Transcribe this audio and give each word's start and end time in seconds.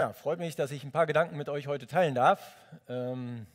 Ja, 0.00 0.14
freut 0.14 0.38
mich, 0.38 0.56
dass 0.56 0.70
ich 0.70 0.82
ein 0.82 0.92
paar 0.92 1.04
Gedanken 1.04 1.36
mit 1.36 1.50
euch 1.50 1.66
heute 1.66 1.86
teilen 1.86 2.14
darf. 2.14 2.56
Ähm 2.88 3.46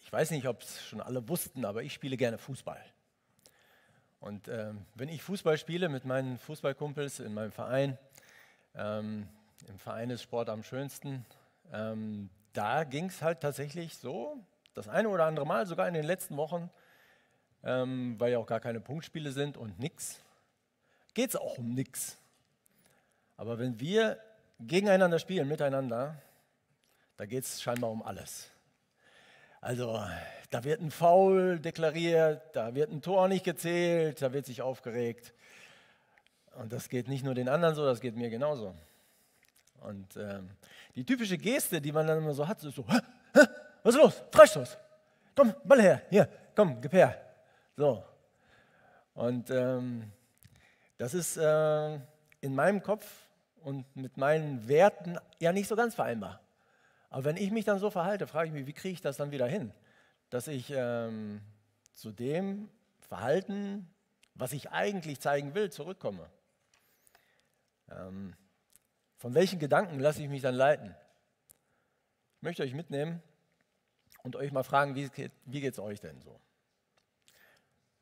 ich 0.00 0.10
weiß 0.10 0.30
nicht, 0.30 0.48
ob 0.48 0.62
es 0.62 0.82
schon 0.86 1.02
alle 1.02 1.28
wussten, 1.28 1.66
aber 1.66 1.82
ich 1.82 1.92
spiele 1.92 2.16
gerne 2.16 2.38
Fußball. 2.38 2.82
Und 4.20 4.48
ähm, 4.48 4.86
wenn 4.94 5.10
ich 5.10 5.22
Fußball 5.22 5.58
spiele 5.58 5.90
mit 5.90 6.06
meinen 6.06 6.38
Fußballkumpels 6.38 7.20
in 7.20 7.34
meinem 7.34 7.52
Verein, 7.52 7.98
ähm, 8.74 9.28
im 9.66 9.78
Verein 9.78 10.08
ist 10.08 10.22
Sport 10.22 10.48
am 10.48 10.62
schönsten, 10.62 11.26
ähm, 11.70 12.30
da 12.54 12.84
ging 12.84 13.10
es 13.10 13.20
halt 13.20 13.42
tatsächlich 13.42 13.98
so, 13.98 14.42
das 14.72 14.88
eine 14.88 15.10
oder 15.10 15.26
andere 15.26 15.44
Mal, 15.44 15.66
sogar 15.66 15.88
in 15.88 15.92
den 15.92 16.06
letzten 16.06 16.38
Wochen, 16.38 16.70
ähm, 17.64 18.18
weil 18.18 18.32
ja 18.32 18.38
auch 18.38 18.46
gar 18.46 18.60
keine 18.60 18.80
Punktspiele 18.80 19.30
sind 19.30 19.58
und 19.58 19.78
nichts, 19.78 20.22
geht 21.12 21.28
es 21.28 21.36
auch 21.36 21.58
um 21.58 21.74
nichts. 21.74 22.16
Aber 23.38 23.58
wenn 23.58 23.78
wir 23.78 24.18
gegeneinander 24.58 25.20
spielen, 25.20 25.46
miteinander, 25.46 26.20
da 27.16 27.24
geht 27.24 27.44
es 27.44 27.62
scheinbar 27.62 27.90
um 27.90 28.02
alles. 28.02 28.50
Also 29.60 30.04
da 30.50 30.64
wird 30.64 30.80
ein 30.80 30.90
Foul 30.90 31.60
deklariert, 31.60 32.42
da 32.52 32.74
wird 32.74 32.90
ein 32.90 33.00
Tor 33.00 33.28
nicht 33.28 33.44
gezählt, 33.44 34.20
da 34.20 34.32
wird 34.32 34.44
sich 34.44 34.60
aufgeregt. 34.60 35.32
Und 36.56 36.72
das 36.72 36.88
geht 36.88 37.06
nicht 37.06 37.24
nur 37.24 37.34
den 37.34 37.48
anderen 37.48 37.76
so, 37.76 37.84
das 37.84 38.00
geht 38.00 38.16
mir 38.16 38.28
genauso. 38.28 38.74
Und 39.82 40.16
ähm, 40.16 40.50
die 40.96 41.04
typische 41.04 41.38
Geste, 41.38 41.80
die 41.80 41.92
man 41.92 42.08
dann 42.08 42.18
immer 42.18 42.34
so 42.34 42.46
hat, 42.46 42.62
ist 42.64 42.74
so, 42.74 42.84
hä, 42.88 42.98
hä, 43.34 43.46
was 43.84 43.94
ist 43.94 44.00
los? 44.00 44.24
Freistoß. 44.32 44.76
Komm, 45.36 45.54
Ball 45.62 45.80
her, 45.80 46.02
hier, 46.10 46.28
komm, 46.56 46.80
gib 46.80 46.92
her. 46.92 47.16
So. 47.76 48.02
Und 49.14 49.48
ähm, 49.50 50.10
das 50.96 51.14
ist 51.14 51.36
äh, 51.36 51.94
in 52.40 52.56
meinem 52.56 52.82
Kopf 52.82 53.27
und 53.62 53.84
mit 53.96 54.16
meinen 54.16 54.68
Werten 54.68 55.18
ja 55.38 55.52
nicht 55.52 55.68
so 55.68 55.76
ganz 55.76 55.94
vereinbar. 55.94 56.40
Aber 57.10 57.24
wenn 57.24 57.36
ich 57.36 57.50
mich 57.50 57.64
dann 57.64 57.78
so 57.78 57.90
verhalte, 57.90 58.26
frage 58.26 58.48
ich 58.48 58.54
mich, 58.54 58.66
wie 58.66 58.72
kriege 58.72 58.94
ich 58.94 59.00
das 59.00 59.16
dann 59.16 59.30
wieder 59.30 59.46
hin? 59.46 59.72
Dass 60.30 60.46
ich 60.46 60.70
ähm, 60.74 61.40
zu 61.94 62.12
dem 62.12 62.68
Verhalten, 63.00 63.88
was 64.34 64.52
ich 64.52 64.70
eigentlich 64.70 65.20
zeigen 65.20 65.54
will, 65.54 65.70
zurückkomme. 65.70 66.28
Ähm, 67.90 68.34
von 69.16 69.34
welchen 69.34 69.58
Gedanken 69.58 69.98
lasse 69.98 70.22
ich 70.22 70.28
mich 70.28 70.42
dann 70.42 70.54
leiten? 70.54 70.94
Ich 72.36 72.42
möchte 72.42 72.62
euch 72.62 72.74
mitnehmen 72.74 73.22
und 74.22 74.36
euch 74.36 74.52
mal 74.52 74.62
fragen, 74.62 74.94
wie, 74.94 75.10
wie 75.44 75.60
geht 75.60 75.72
es 75.72 75.78
euch 75.78 76.00
denn 76.00 76.20
so? 76.20 76.38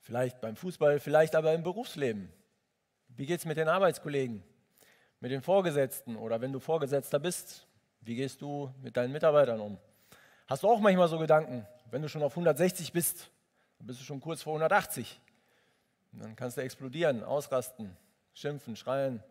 Vielleicht 0.00 0.40
beim 0.40 0.56
Fußball, 0.56 1.00
vielleicht 1.00 1.34
aber 1.34 1.54
im 1.54 1.62
Berufsleben. 1.62 2.30
Wie 3.08 3.26
geht 3.26 3.40
es 3.40 3.46
mit 3.46 3.56
den 3.56 3.68
Arbeitskollegen? 3.68 4.42
Mit 5.20 5.30
den 5.30 5.42
Vorgesetzten 5.42 6.16
oder 6.16 6.40
wenn 6.40 6.52
du 6.52 6.60
Vorgesetzter 6.60 7.18
bist, 7.18 7.66
wie 8.00 8.14
gehst 8.14 8.40
du 8.42 8.72
mit 8.82 8.96
deinen 8.96 9.12
Mitarbeitern 9.12 9.60
um? 9.60 9.78
Hast 10.46 10.62
du 10.62 10.68
auch 10.68 10.78
manchmal 10.78 11.08
so 11.08 11.18
Gedanken, 11.18 11.66
wenn 11.90 12.02
du 12.02 12.08
schon 12.08 12.22
auf 12.22 12.32
160 12.32 12.92
bist, 12.92 13.30
dann 13.78 13.86
bist 13.86 14.00
du 14.00 14.04
schon 14.04 14.20
kurz 14.20 14.42
vor 14.42 14.52
180. 14.52 15.20
Und 16.12 16.20
dann 16.20 16.36
kannst 16.36 16.56
du 16.56 16.62
explodieren, 16.62 17.24
ausrasten, 17.24 17.96
schimpfen, 18.32 18.76
schreien. 18.76 19.22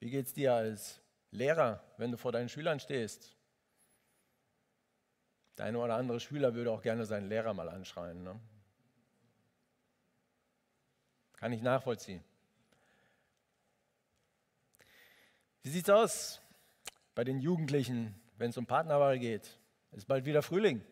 Wie 0.00 0.10
geht 0.10 0.26
es 0.26 0.32
dir 0.32 0.54
als 0.54 1.00
Lehrer, 1.30 1.82
wenn 1.96 2.10
du 2.10 2.18
vor 2.18 2.32
deinen 2.32 2.48
Schülern 2.48 2.80
stehst? 2.80 3.34
Der 5.56 5.66
eine 5.66 5.78
oder 5.78 5.94
andere 5.94 6.20
Schüler 6.20 6.54
würde 6.54 6.70
auch 6.70 6.82
gerne 6.82 7.04
seinen 7.04 7.28
Lehrer 7.28 7.52
mal 7.52 7.68
anschreien. 7.68 8.22
Ne? 8.22 8.38
Kann 11.36 11.52
ich 11.52 11.62
nachvollziehen. 11.62 12.22
Wie 15.68 15.72
sieht 15.72 15.86
es 15.86 15.94
aus 15.94 16.40
bei 17.14 17.24
den 17.24 17.40
Jugendlichen, 17.40 18.18
wenn 18.38 18.48
es 18.48 18.56
um 18.56 18.64
Partnerwahl 18.64 19.18
geht? 19.18 19.58
Ist 19.92 20.08
bald 20.08 20.24
wieder 20.24 20.40
Frühling. 20.40 20.82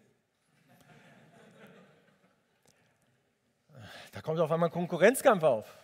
Da 4.12 4.20
kommt 4.20 4.38
auf 4.38 4.52
einmal 4.52 4.68
ein 4.68 4.72
Konkurrenzkampf 4.72 5.44
auf. 5.44 5.78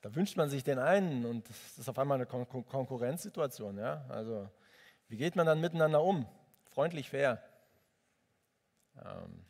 Da 0.00 0.14
wünscht 0.14 0.38
man 0.38 0.48
sich 0.48 0.64
den 0.64 0.78
einen 0.78 1.26
und 1.26 1.50
es 1.50 1.80
ist 1.80 1.88
auf 1.90 1.98
einmal 1.98 2.16
eine 2.16 2.24
Kon 2.24 2.46
Konkurrenzsituation. 2.48 3.76
Ja? 3.76 4.06
Also, 4.08 4.48
wie 5.08 5.18
geht 5.18 5.36
man 5.36 5.44
dann 5.44 5.60
miteinander 5.60 6.02
um? 6.02 6.26
Freundlich, 6.70 7.10
fair. 7.10 7.42
Ähm, 9.04 9.44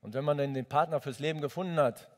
und 0.00 0.14
wenn 0.14 0.24
man 0.24 0.38
dann 0.38 0.54
den 0.54 0.66
Partner 0.66 1.00
fürs 1.00 1.20
Leben 1.20 1.40
gefunden 1.40 1.78
hat, 1.78 2.10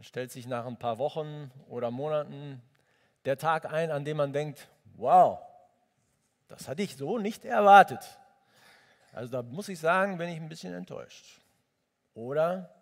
dann 0.00 0.04
stellt 0.04 0.32
sich 0.32 0.46
nach 0.46 0.64
ein 0.64 0.78
paar 0.78 0.96
Wochen 0.96 1.50
oder 1.68 1.90
Monaten 1.90 2.62
der 3.26 3.36
Tag 3.36 3.70
ein, 3.70 3.90
an 3.90 4.02
dem 4.06 4.16
man 4.16 4.32
denkt, 4.32 4.66
wow, 4.94 5.40
das 6.48 6.68
hatte 6.68 6.80
ich 6.80 6.96
so 6.96 7.18
nicht 7.18 7.44
erwartet. 7.44 8.18
Also 9.12 9.30
da 9.30 9.42
muss 9.42 9.68
ich 9.68 9.78
sagen, 9.78 10.16
bin 10.16 10.30
ich 10.30 10.40
ein 10.40 10.48
bisschen 10.48 10.72
enttäuscht. 10.72 11.42
Oder 12.14 12.74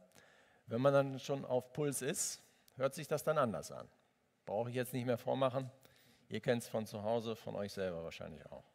wenn 0.68 0.80
man 0.80 0.94
dann 0.94 1.18
schon 1.18 1.44
auf 1.44 1.72
Puls 1.72 2.02
ist, 2.02 2.40
hört 2.76 2.94
sich 2.94 3.08
das 3.08 3.24
dann 3.24 3.36
anders 3.36 3.72
an. 3.72 3.88
Brauche 4.46 4.68
ich 4.68 4.76
jetzt 4.76 4.92
nicht 4.92 5.04
mehr 5.04 5.18
vormachen. 5.18 5.72
Ihr 6.28 6.40
kennt 6.40 6.62
es 6.62 6.68
von 6.68 6.86
zu 6.86 7.02
Hause, 7.02 7.34
von 7.34 7.56
euch 7.56 7.72
selber 7.72 8.04
wahrscheinlich 8.04 8.46
auch. 8.52 8.70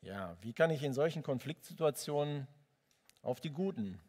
Ja, 0.00 0.34
wie 0.40 0.54
kann 0.54 0.70
ich 0.70 0.82
in 0.82 0.94
solchen 0.94 1.22
Konfliktsituationen 1.22 2.48
auf 3.20 3.38
die 3.42 3.50
guten 3.50 4.00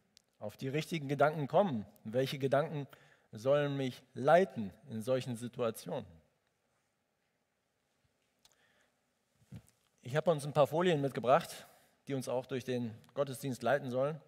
auf 0.44 0.58
die 0.58 0.68
richtigen 0.68 1.08
Gedanken 1.08 1.48
kommen? 1.48 1.86
Welche 2.04 2.38
Gedanken 2.38 2.86
sollen 3.32 3.78
mich 3.78 4.04
leiten 4.14 4.74
in 4.90 5.02
solchen 5.02 5.38
Situationen? 5.38 6.06
Ich 10.02 10.18
habe 10.18 10.30
uns 10.30 10.46
ein 10.46 10.52
paar 10.52 10.68
Folien 10.68 11.00
mitgebracht, 11.00 11.66
die 12.08 12.14
uns 12.14 12.28
auch 12.28 12.46
durch 12.46 12.66
den 12.66 12.94
Gottesdienst 13.14 13.64
leiten 13.64 13.90
sollen. 13.90 14.20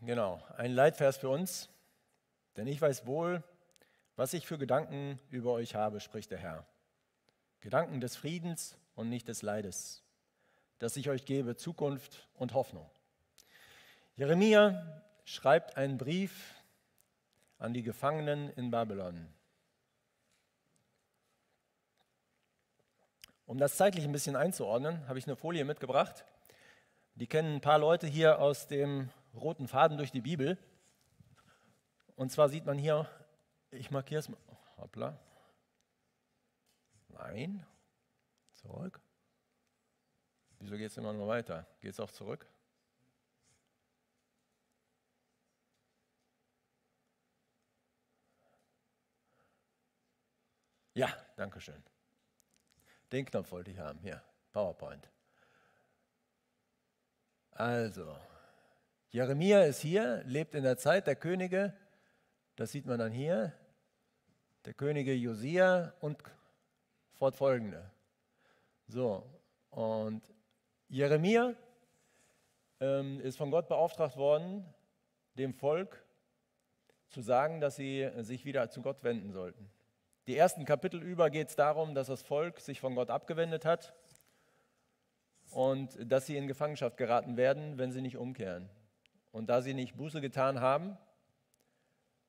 Genau, 0.00 0.40
ein 0.56 0.70
Leitvers 0.70 1.16
für 1.16 1.28
uns. 1.28 1.68
Denn 2.56 2.68
ich 2.68 2.80
weiß 2.80 3.04
wohl, 3.04 3.42
was 4.14 4.32
ich 4.32 4.46
für 4.46 4.58
Gedanken 4.58 5.18
über 5.30 5.50
euch 5.54 5.74
habe, 5.74 5.98
spricht 5.98 6.30
der 6.30 6.38
Herr. 6.38 6.64
Gedanken 7.60 8.00
des 8.00 8.16
Friedens 8.16 8.76
und 8.94 9.08
nicht 9.08 9.28
des 9.28 9.42
Leides, 9.42 10.02
dass 10.78 10.96
ich 10.96 11.08
euch 11.08 11.24
gebe 11.24 11.56
Zukunft 11.56 12.28
und 12.34 12.54
Hoffnung. 12.54 12.88
Jeremia 14.16 15.02
schreibt 15.24 15.76
einen 15.76 15.98
Brief 15.98 16.54
an 17.58 17.74
die 17.74 17.82
Gefangenen 17.82 18.50
in 18.50 18.70
Babylon. 18.70 19.28
Um 23.46 23.58
das 23.58 23.76
zeitlich 23.76 24.04
ein 24.04 24.12
bisschen 24.12 24.36
einzuordnen, 24.36 25.06
habe 25.06 25.18
ich 25.18 25.26
eine 25.26 25.36
Folie 25.36 25.64
mitgebracht. 25.64 26.24
Die 27.14 27.26
kennen 27.26 27.56
ein 27.56 27.60
paar 27.60 27.78
Leute 27.78 28.06
hier 28.06 28.40
aus 28.40 28.66
dem 28.66 29.10
roten 29.34 29.68
Faden 29.68 29.98
durch 29.98 30.10
die 30.10 30.20
Bibel. 30.20 30.58
Und 32.16 32.32
zwar 32.32 32.48
sieht 32.48 32.66
man 32.66 32.76
hier, 32.76 33.08
ich 33.70 33.90
markiere 33.90 34.20
es 34.20 34.28
mal, 34.28 34.38
hoppla, 34.78 35.18
Nein. 37.18 37.66
Zurück. 38.52 39.00
Wieso 40.58 40.76
geht 40.76 40.90
es 40.90 40.96
immer 40.96 41.12
nur 41.12 41.28
weiter? 41.28 41.66
Geht 41.80 41.92
es 41.92 42.00
auch 42.00 42.10
zurück? 42.10 42.46
Ja, 50.94 51.14
danke 51.36 51.60
schön. 51.60 51.82
Den 53.12 53.26
Knopf 53.26 53.52
wollte 53.52 53.70
ich 53.70 53.78
haben. 53.78 53.98
Hier, 53.98 54.22
PowerPoint. 54.52 55.10
Also, 57.50 58.18
Jeremia 59.10 59.62
ist 59.64 59.80
hier, 59.80 60.22
lebt 60.24 60.54
in 60.54 60.62
der 60.62 60.78
Zeit 60.78 61.06
der 61.06 61.16
Könige. 61.16 61.76
Das 62.56 62.72
sieht 62.72 62.86
man 62.86 62.98
dann 62.98 63.12
hier. 63.12 63.52
Der 64.64 64.72
Könige 64.72 65.12
Josia 65.12 65.92
und 66.00 66.22
fortfolgende. 67.16 67.90
So, 68.88 69.24
und 69.70 70.22
Jeremia 70.88 71.54
ähm, 72.80 73.20
ist 73.20 73.36
von 73.36 73.50
Gott 73.50 73.68
beauftragt 73.68 74.16
worden, 74.16 74.64
dem 75.34 75.52
Volk 75.52 76.04
zu 77.08 77.20
sagen, 77.20 77.60
dass 77.60 77.76
sie 77.76 78.08
sich 78.18 78.44
wieder 78.44 78.70
zu 78.70 78.82
Gott 78.82 79.02
wenden 79.02 79.32
sollten. 79.32 79.70
Die 80.26 80.36
ersten 80.36 80.64
Kapitel 80.64 81.02
über 81.02 81.30
geht 81.30 81.48
es 81.48 81.56
darum, 81.56 81.94
dass 81.94 82.08
das 82.08 82.22
Volk 82.22 82.60
sich 82.60 82.80
von 82.80 82.94
Gott 82.94 83.10
abgewendet 83.10 83.64
hat 83.64 83.94
und 85.50 85.96
dass 86.10 86.26
sie 86.26 86.36
in 86.36 86.48
Gefangenschaft 86.48 86.96
geraten 86.96 87.36
werden, 87.36 87.78
wenn 87.78 87.92
sie 87.92 88.02
nicht 88.02 88.16
umkehren. 88.16 88.68
Und 89.32 89.46
da 89.46 89.62
sie 89.62 89.74
nicht 89.74 89.96
Buße 89.96 90.20
getan 90.20 90.60
haben, 90.60 90.98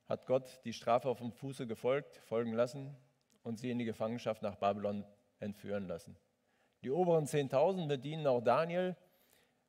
hat 0.07 0.25
Gott 0.25 0.62
die 0.63 0.74
Strafe 0.74 1.10
auf 1.10 1.19
dem 1.19 1.31
Fuße 1.31 1.68
gefolgt, 1.68 2.18
folgen 2.25 2.54
lassen 2.54 2.95
und 3.48 3.58
sie 3.58 3.72
in 3.72 3.80
die 3.80 3.86
Gefangenschaft 3.86 4.42
nach 4.42 4.56
Babylon 4.56 5.06
entführen 5.40 5.88
lassen. 5.88 6.18
Die 6.84 6.92
oberen 6.92 7.26
10.000 7.26 7.88
bedienen 7.88 8.28
auch 8.28 8.42
Daniel, 8.42 8.96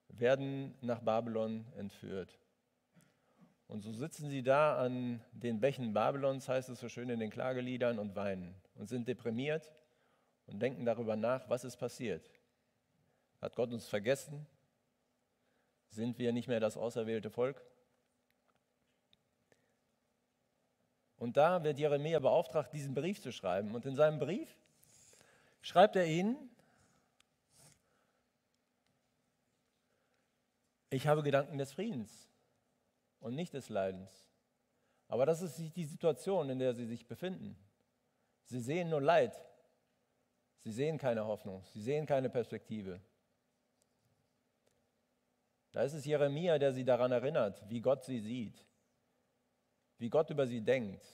werden 0.09 0.75
nach 0.81 1.01
Babylon 1.01 1.65
entführt. 1.77 2.39
Und 3.69 3.83
so 3.83 3.93
sitzen 3.93 4.31
sie 4.31 4.43
da 4.43 4.79
an 4.79 5.21
den 5.33 5.61
Bächen 5.61 5.93
Babylons, 5.93 6.49
heißt 6.49 6.71
es 6.71 6.81
so 6.81 6.89
schön 6.89 7.09
in 7.11 7.21
den 7.21 7.31
Klageliedern, 7.31 7.99
und 7.99 8.17
weinen 8.17 8.55
und 8.75 8.89
sind 8.89 9.07
deprimiert 9.07 9.71
und 10.47 10.61
denken 10.61 10.85
darüber 10.85 11.17
nach, 11.17 11.49
was 11.49 11.65
ist 11.65 11.77
passiert. 11.77 12.31
Hat 13.41 13.55
Gott 13.55 13.73
uns 13.73 13.87
vergessen? 13.87 14.47
Sind 15.91 16.19
wir 16.19 16.33
nicht 16.33 16.49
mehr 16.49 16.61
das 16.61 16.77
auserwählte 16.77 17.31
Volk? 17.31 17.63
Und 21.19 21.37
da 21.37 21.63
wird 21.65 21.79
Jeremia 21.79 22.21
beauftragt, 22.21 22.73
diesen 22.73 22.95
Brief 22.95 23.21
zu 23.21 23.33
schreiben. 23.33 23.75
Und 23.75 23.85
in 23.87 23.97
seinem 23.97 24.19
Brief 24.19 24.57
schreibt 25.61 25.97
er 25.97 26.07
ihnen, 26.07 26.37
ich 30.91 31.07
habe 31.07 31.23
Gedanken 31.23 31.59
des 31.59 31.73
Friedens 31.73 32.29
und 33.21 33.35
nicht 33.35 33.53
des 33.53 33.69
Leidens. 33.69 34.29
Aber 35.09 35.27
das 35.27 35.43
ist 35.43 35.59
die 35.75 35.85
Situation, 35.85 36.51
in 36.51 36.59
der 36.59 36.75
sie 36.75 36.87
sich 36.87 37.07
befinden. 37.07 37.57
Sie 38.45 38.61
sehen 38.61 38.91
nur 38.91 39.01
Leid. 39.01 39.35
Sie 40.59 40.73
sehen 40.73 40.99
keine 40.99 41.27
Hoffnung. 41.27 41.65
Sie 41.73 41.83
sehen 41.83 42.07
keine 42.07 42.31
Perspektive. 42.31 43.01
Da 45.73 45.83
ist 45.83 45.95
es 45.95 46.05
Jeremia, 46.05 46.59
der 46.59 46.73
sie 46.73 46.85
daran 46.85 47.13
erinnert, 47.13 47.63
wie 47.69 47.81
Gott 47.81 48.05
sie 48.05 48.21
sieht, 48.21 48.68
wie 49.99 50.09
Gott 50.09 50.31
über 50.31 50.47
sie 50.47 50.61
denkt 50.61 51.05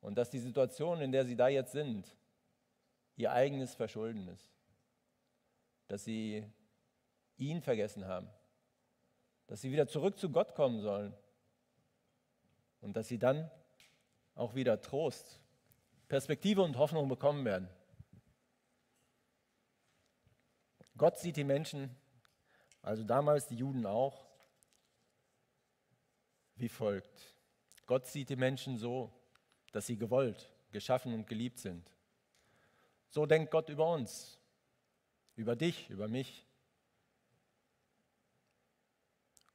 und 0.00 0.16
dass 0.16 0.30
die 0.30 0.38
Situation, 0.38 1.00
in 1.00 1.12
der 1.12 1.24
sie 1.24 1.36
da 1.36 1.48
jetzt 1.48 1.72
sind, 1.72 2.16
ihr 3.16 3.32
eigenes 3.32 3.74
Verschulden 3.74 4.28
ist, 4.28 4.50
dass 5.88 6.04
sie 6.04 6.44
ihn 7.36 7.60
vergessen 7.60 8.06
haben, 8.06 8.28
dass 9.46 9.60
sie 9.60 9.70
wieder 9.70 9.86
zurück 9.86 10.18
zu 10.18 10.30
Gott 10.30 10.54
kommen 10.54 10.80
sollen 10.80 11.14
und 12.80 12.96
dass 12.96 13.08
sie 13.08 13.18
dann 13.18 13.50
auch 14.34 14.54
wieder 14.54 14.80
Trost, 14.80 15.40
Perspektive 16.08 16.62
und 16.62 16.76
Hoffnung 16.76 17.08
bekommen 17.08 17.44
werden. 17.44 17.68
Gott 20.96 21.18
sieht 21.18 21.36
die 21.36 21.44
Menschen, 21.44 21.94
also 22.82 23.02
damals 23.02 23.46
die 23.46 23.56
Juden 23.56 23.86
auch, 23.86 24.26
wie 26.56 26.68
folgt. 26.68 27.31
Gott 27.86 28.06
sieht 28.06 28.28
die 28.28 28.36
Menschen 28.36 28.78
so, 28.78 29.12
dass 29.72 29.86
sie 29.86 29.96
gewollt, 29.96 30.50
geschaffen 30.70 31.12
und 31.14 31.26
geliebt 31.26 31.58
sind. 31.58 31.90
So 33.08 33.26
denkt 33.26 33.50
Gott 33.50 33.68
über 33.68 33.92
uns, 33.92 34.38
über 35.36 35.56
dich, 35.56 35.90
über 35.90 36.08
mich. 36.08 36.46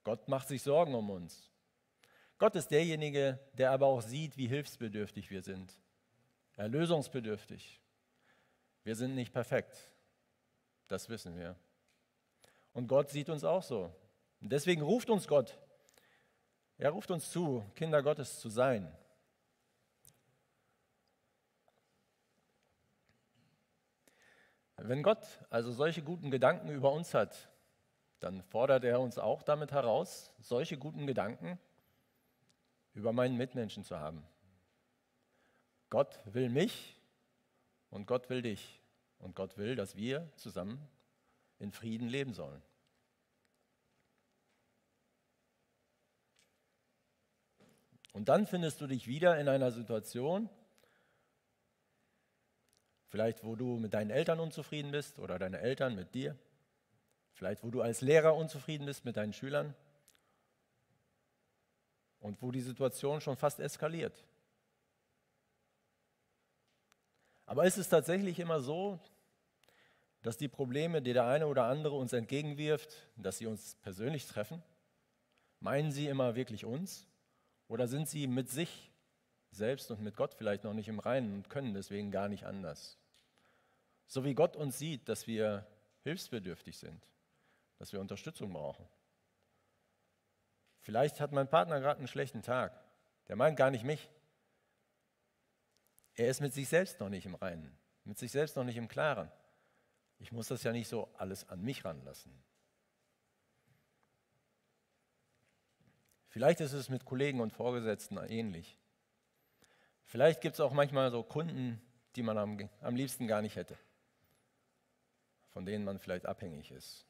Gott 0.03 0.27
macht 0.27 0.47
sich 0.47 0.61
Sorgen 0.61 0.93
um 0.95 1.09
uns. 1.09 1.51
Gott 2.37 2.55
ist 2.55 2.69
derjenige, 2.69 3.39
der 3.53 3.71
aber 3.71 3.87
auch 3.87 4.01
sieht, 4.01 4.37
wie 4.37 4.47
hilfsbedürftig 4.47 5.31
wir 5.31 5.41
sind, 5.41 5.73
erlösungsbedürftig. 6.55 7.81
Wir 8.83 8.95
sind 8.95 9.15
nicht 9.15 9.33
perfekt, 9.33 9.91
das 10.87 11.09
wissen 11.09 11.35
wir. 11.35 11.55
Und 12.73 12.87
Gott 12.87 13.09
sieht 13.09 13.29
uns 13.29 13.43
auch 13.43 13.63
so. 13.63 13.91
Deswegen 14.39 14.83
ruft 14.83 15.09
uns 15.09 15.27
Gott. 15.27 15.57
Er 16.77 16.91
ruft 16.91 17.09
uns 17.09 17.31
zu, 17.31 17.65
Kinder 17.75 18.03
Gottes 18.03 18.39
zu 18.39 18.49
sein. 18.49 18.91
Wenn 24.77 25.01
Gott 25.01 25.25
also 25.49 25.71
solche 25.71 26.03
guten 26.03 26.29
Gedanken 26.29 26.69
über 26.69 26.91
uns 26.91 27.15
hat, 27.15 27.49
dann 28.19 28.43
fordert 28.43 28.83
er 28.83 28.99
uns 28.99 29.17
auch 29.17 29.41
damit 29.41 29.71
heraus, 29.71 30.33
solche 30.39 30.77
guten 30.77 31.07
Gedanken 31.07 31.59
über 32.93 33.11
meinen 33.11 33.37
Mitmenschen 33.37 33.83
zu 33.83 33.99
haben. 33.99 34.23
Gott 35.89 36.19
will 36.25 36.49
mich 36.49 36.99
und 37.89 38.05
Gott 38.05 38.29
will 38.29 38.41
dich 38.43 38.81
und 39.19 39.35
Gott 39.35 39.57
will, 39.57 39.75
dass 39.75 39.95
wir 39.95 40.31
zusammen 40.35 40.87
in 41.59 41.71
Frieden 41.71 42.07
leben 42.07 42.33
sollen. 42.33 42.61
Und 48.17 48.29
dann 48.29 48.47
findest 48.47 48.81
du 48.81 48.87
dich 48.87 49.07
wieder 49.07 49.39
in 49.39 49.47
einer 49.47 49.71
Situation, 49.71 50.49
Vielleicht, 53.09 53.43
wo 53.43 53.55
du 53.55 53.77
mit 53.77 53.93
deinen 53.93 54.09
Eltern 54.09 54.39
unzufrieden 54.39 54.91
bist 54.91 55.17
oder 55.19 55.39
deine 55.39 55.59
Eltern 55.59 55.95
mit 55.95 56.13
dir. 56.13 56.37
Vielleicht, 57.33 57.63
wo 57.63 57.69
du 57.69 57.81
als 57.81 58.01
Lehrer 58.01 58.35
unzufrieden 58.35 58.85
bist 58.85 59.05
mit 59.05 59.15
deinen 59.15 59.33
Schülern. 59.33 59.73
Und 62.19 62.41
wo 62.41 62.51
die 62.51 62.61
Situation 62.61 63.21
schon 63.21 63.37
fast 63.37 63.59
eskaliert. 63.59 64.25
Aber 67.45 67.65
ist 67.65 67.77
es 67.77 67.87
tatsächlich 67.87 68.39
immer 68.39 68.59
so, 68.59 68.99
dass 70.21 70.35
die 70.35 70.49
Probleme, 70.49 71.01
die 71.01 71.13
der 71.13 71.27
eine 71.27 71.47
oder 71.47 71.65
andere 71.65 71.95
uns 71.95 72.11
entgegenwirft, 72.11 73.07
dass 73.15 73.37
sie 73.37 73.45
uns 73.45 73.75
persönlich 73.75 74.27
treffen? 74.27 74.61
Meinen 75.61 75.93
sie 75.93 76.07
immer 76.07 76.35
wirklich 76.35 76.65
uns? 76.65 77.07
Oder 77.67 77.87
sind 77.87 78.07
sie 78.07 78.27
mit 78.27 78.49
sich 78.49 78.91
selbst 79.51 79.91
und 79.91 80.01
mit 80.01 80.15
Gott 80.15 80.33
vielleicht 80.33 80.63
noch 80.63 80.73
nicht 80.73 80.87
im 80.87 80.99
Reinen 80.99 81.33
und 81.33 81.49
können 81.49 81.73
deswegen 81.73 82.11
gar 82.11 82.27
nicht 82.29 82.45
anders. 82.45 82.97
So 84.07 84.23
wie 84.23 84.35
Gott 84.35 84.55
uns 84.55 84.77
sieht, 84.77 85.09
dass 85.09 85.27
wir 85.27 85.67
hilfsbedürftig 86.03 86.77
sind, 86.77 87.05
dass 87.77 87.91
wir 87.91 87.99
Unterstützung 87.99 88.53
brauchen. 88.53 88.87
Vielleicht 90.79 91.19
hat 91.19 91.33
mein 91.33 91.49
Partner 91.49 91.81
gerade 91.81 91.97
einen 91.97 92.07
schlechten 92.07 92.41
Tag. 92.41 92.81
Der 93.27 93.35
meint 93.35 93.57
gar 93.57 93.71
nicht 93.71 93.83
mich. 93.83 94.09
Er 96.15 96.29
ist 96.29 96.39
mit 96.39 96.53
sich 96.53 96.69
selbst 96.69 96.99
noch 96.99 97.09
nicht 97.09 97.25
im 97.25 97.35
Reinen, 97.35 97.77
mit 98.05 98.17
sich 98.17 98.31
selbst 98.31 98.55
noch 98.55 98.63
nicht 98.63 98.77
im 98.77 98.87
Klaren. 98.87 99.29
Ich 100.19 100.31
muss 100.31 100.47
das 100.47 100.63
ja 100.63 100.71
nicht 100.71 100.87
so 100.87 101.13
alles 101.17 101.47
an 101.49 101.61
mich 101.61 101.83
ranlassen. 101.83 102.31
Vielleicht 106.37 106.61
ist 106.61 106.73
es 106.73 106.87
mit 106.87 107.03
Kollegen 107.03 107.39
und 107.39 107.51
Vorgesetzten 107.51 108.15
ähnlich. 108.17 108.77
Vielleicht 110.03 110.39
gibt 110.39 110.53
es 110.53 110.59
auch 110.59 110.71
manchmal 110.71 111.09
so 111.09 111.23
Kunden, 111.23 111.81
die 112.15 112.21
man 112.21 112.37
am, 112.37 112.69
am 112.81 112.95
liebsten 112.95 113.25
gar 113.25 113.41
nicht 113.41 113.55
hätte, 113.55 113.75
von 115.49 115.65
denen 115.65 115.83
man 115.83 115.97
vielleicht 115.97 116.27
abhängig 116.27 116.69
ist. 116.69 117.07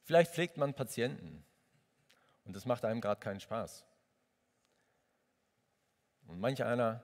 Vielleicht 0.00 0.32
pflegt 0.32 0.56
man 0.56 0.72
Patienten 0.72 1.44
und 2.46 2.56
das 2.56 2.64
macht 2.64 2.86
einem 2.86 3.02
gerade 3.02 3.20
keinen 3.20 3.38
Spaß. 3.38 3.84
Und 6.26 6.40
manch 6.40 6.64
einer 6.64 7.02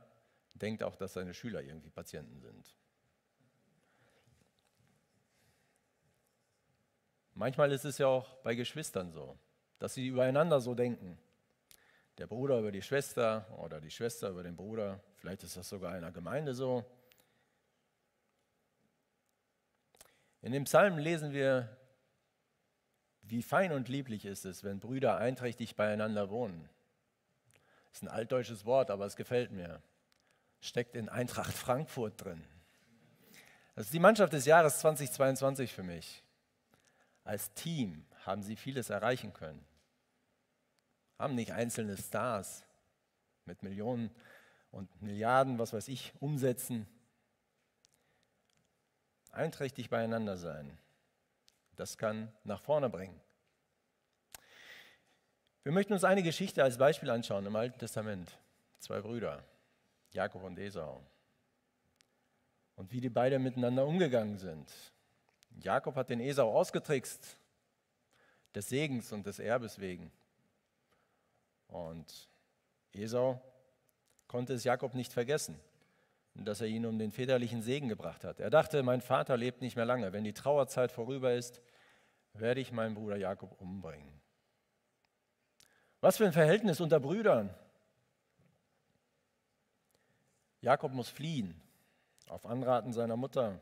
denkt 0.54 0.82
auch, 0.82 0.96
dass 0.96 1.12
seine 1.12 1.34
Schüler 1.34 1.60
irgendwie 1.60 1.90
Patienten 1.90 2.40
sind. 2.40 2.74
Manchmal 7.34 7.70
ist 7.70 7.84
es 7.84 7.98
ja 7.98 8.06
auch 8.06 8.36
bei 8.36 8.54
Geschwistern 8.54 9.12
so, 9.12 9.38
dass 9.78 9.94
sie 9.94 10.06
übereinander 10.06 10.60
so 10.60 10.74
denken 10.74 11.18
der 12.18 12.26
Bruder 12.26 12.58
über 12.58 12.72
die 12.72 12.82
Schwester 12.82 13.46
oder 13.58 13.80
die 13.80 13.90
Schwester 13.90 14.28
über 14.28 14.42
den 14.42 14.56
Bruder. 14.56 15.00
Vielleicht 15.16 15.42
ist 15.42 15.56
das 15.56 15.68
sogar 15.68 15.92
in 15.92 15.98
einer 15.98 16.12
Gemeinde 16.12 16.54
so. 16.54 16.84
In 20.40 20.52
dem 20.52 20.64
Psalm 20.64 20.98
lesen 20.98 21.32
wir, 21.32 21.76
wie 23.22 23.42
fein 23.42 23.72
und 23.72 23.88
lieblich 23.88 24.26
ist 24.26 24.44
es, 24.44 24.62
wenn 24.62 24.78
Brüder 24.78 25.16
einträchtig 25.16 25.76
beieinander 25.76 26.28
wohnen. 26.30 26.68
Das 27.88 27.98
ist 27.98 28.02
ein 28.02 28.08
altdeutsches 28.08 28.64
Wort, 28.64 28.90
aber 28.90 29.06
es 29.06 29.16
gefällt 29.16 29.50
mir. 29.50 29.82
Steckt 30.60 30.94
in 30.96 31.08
Eintracht 31.08 31.54
Frankfurt 31.54 32.22
drin. 32.22 32.44
Das 33.74 33.86
ist 33.86 33.94
die 33.94 33.98
Mannschaft 33.98 34.32
des 34.32 34.44
Jahres 34.44 34.78
2022 34.80 35.72
für 35.72 35.82
mich. 35.82 36.22
Als 37.24 37.52
Team 37.54 38.04
haben 38.26 38.42
sie 38.42 38.56
vieles 38.56 38.90
erreichen 38.90 39.32
können 39.32 39.64
haben 41.18 41.34
nicht 41.34 41.52
einzelne 41.52 41.96
Stars 41.96 42.64
mit 43.44 43.62
Millionen 43.62 44.10
und 44.70 45.02
Milliarden, 45.02 45.58
was 45.58 45.72
weiß 45.72 45.88
ich, 45.88 46.12
umsetzen. 46.20 46.86
Einträchtig 49.30 49.90
beieinander 49.90 50.36
sein. 50.36 50.76
Das 51.76 51.98
kann 51.98 52.32
nach 52.44 52.60
vorne 52.60 52.88
bringen. 52.88 53.20
Wir 55.62 55.72
möchten 55.72 55.92
uns 55.92 56.04
eine 56.04 56.22
Geschichte 56.22 56.62
als 56.62 56.78
Beispiel 56.78 57.10
anschauen 57.10 57.46
im 57.46 57.56
Alten 57.56 57.78
Testament. 57.78 58.38
Zwei 58.78 59.00
Brüder, 59.00 59.42
Jakob 60.10 60.42
und 60.42 60.58
Esau. 60.58 61.02
Und 62.76 62.92
wie 62.92 63.00
die 63.00 63.08
beiden 63.08 63.42
miteinander 63.42 63.86
umgegangen 63.86 64.38
sind. 64.38 64.70
Jakob 65.60 65.94
hat 65.94 66.10
den 66.10 66.20
Esau 66.20 66.52
ausgetrickst, 66.52 67.38
des 68.54 68.68
Segens 68.68 69.12
und 69.12 69.26
des 69.26 69.38
Erbes 69.38 69.80
wegen. 69.80 70.10
Und 71.68 72.28
Esau 72.92 73.40
konnte 74.28 74.54
es 74.54 74.64
Jakob 74.64 74.94
nicht 74.94 75.12
vergessen. 75.12 75.58
dass 76.36 76.60
er 76.60 76.66
ihn 76.66 76.84
um 76.84 76.98
den 76.98 77.12
väterlichen 77.12 77.62
Segen 77.62 77.88
gebracht 77.88 78.24
hat. 78.24 78.40
Er 78.40 78.50
dachte, 78.50 78.82
mein 78.82 79.00
Vater 79.00 79.36
lebt 79.36 79.60
nicht 79.60 79.76
mehr 79.76 79.84
lange. 79.84 80.12
Wenn 80.12 80.24
die 80.24 80.32
Trauerzeit 80.32 80.90
vorüber 80.90 81.32
ist, 81.32 81.60
werde 82.32 82.60
ich 82.60 82.72
meinen 82.72 82.96
Bruder 82.96 83.16
Jakob 83.16 83.60
umbringen. 83.60 84.20
Was 86.00 86.16
für 86.16 86.26
ein 86.26 86.32
Verhältnis 86.32 86.80
unter 86.80 86.98
Brüdern. 86.98 87.54
Jakob 90.60 90.92
muss 90.92 91.08
fliehen, 91.08 91.60
auf 92.28 92.46
Anraten 92.46 92.92
seiner 92.92 93.16
Mutter. 93.16 93.60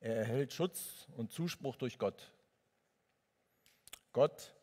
Er 0.00 0.16
erhält 0.16 0.52
Schutz 0.52 1.06
und 1.16 1.30
Zuspruch 1.30 1.76
durch 1.76 1.98
Gott. 1.98 2.32
Gott 4.14 4.54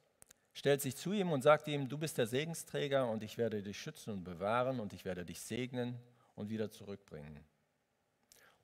stellt 0.54 0.82
sich 0.82 0.96
zu 0.96 1.12
ihm 1.12 1.32
und 1.32 1.44
sagt 1.44 1.68
ihm, 1.68 1.90
du 1.90 1.98
bist 1.98 2.18
der 2.18 2.26
Segensträger 2.26 3.08
und 3.08 3.22
ich 3.22 3.38
werde 3.38 3.62
dich 3.62 3.80
schützen 3.80 4.12
und 4.12 4.24
bewahren 4.24 4.80
und 4.80 4.94
ich 4.94 5.06
werde 5.06 5.26
dich 5.26 5.42
segnen 5.42 6.00
und 6.36 6.50
wieder 6.50 6.72
zurückbringen. 6.72 7.46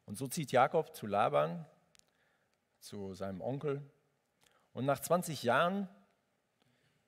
Und 0.06 0.17
so 0.17 0.27
zieht 0.27 0.53
Jakob 0.53 0.96
zu 0.96 1.06
Laban, 1.06 1.65
zu 2.79 3.13
seinem 3.13 3.41
Onkel. 3.41 3.82
Und 4.72 4.86
nach 4.86 5.00
20 5.00 5.44
Jahren, 5.44 5.89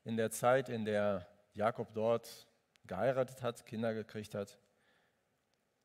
in 0.04 0.18
der 0.18 0.30
Zeit, 0.30 0.68
in 0.68 0.84
der 0.84 1.26
Jakob 1.54 1.94
dort 1.94 2.50
geheiratet 2.86 3.42
hat, 3.42 3.66
Kinder 3.66 3.94
gekriegt 3.94 4.36
hat, 4.36 4.60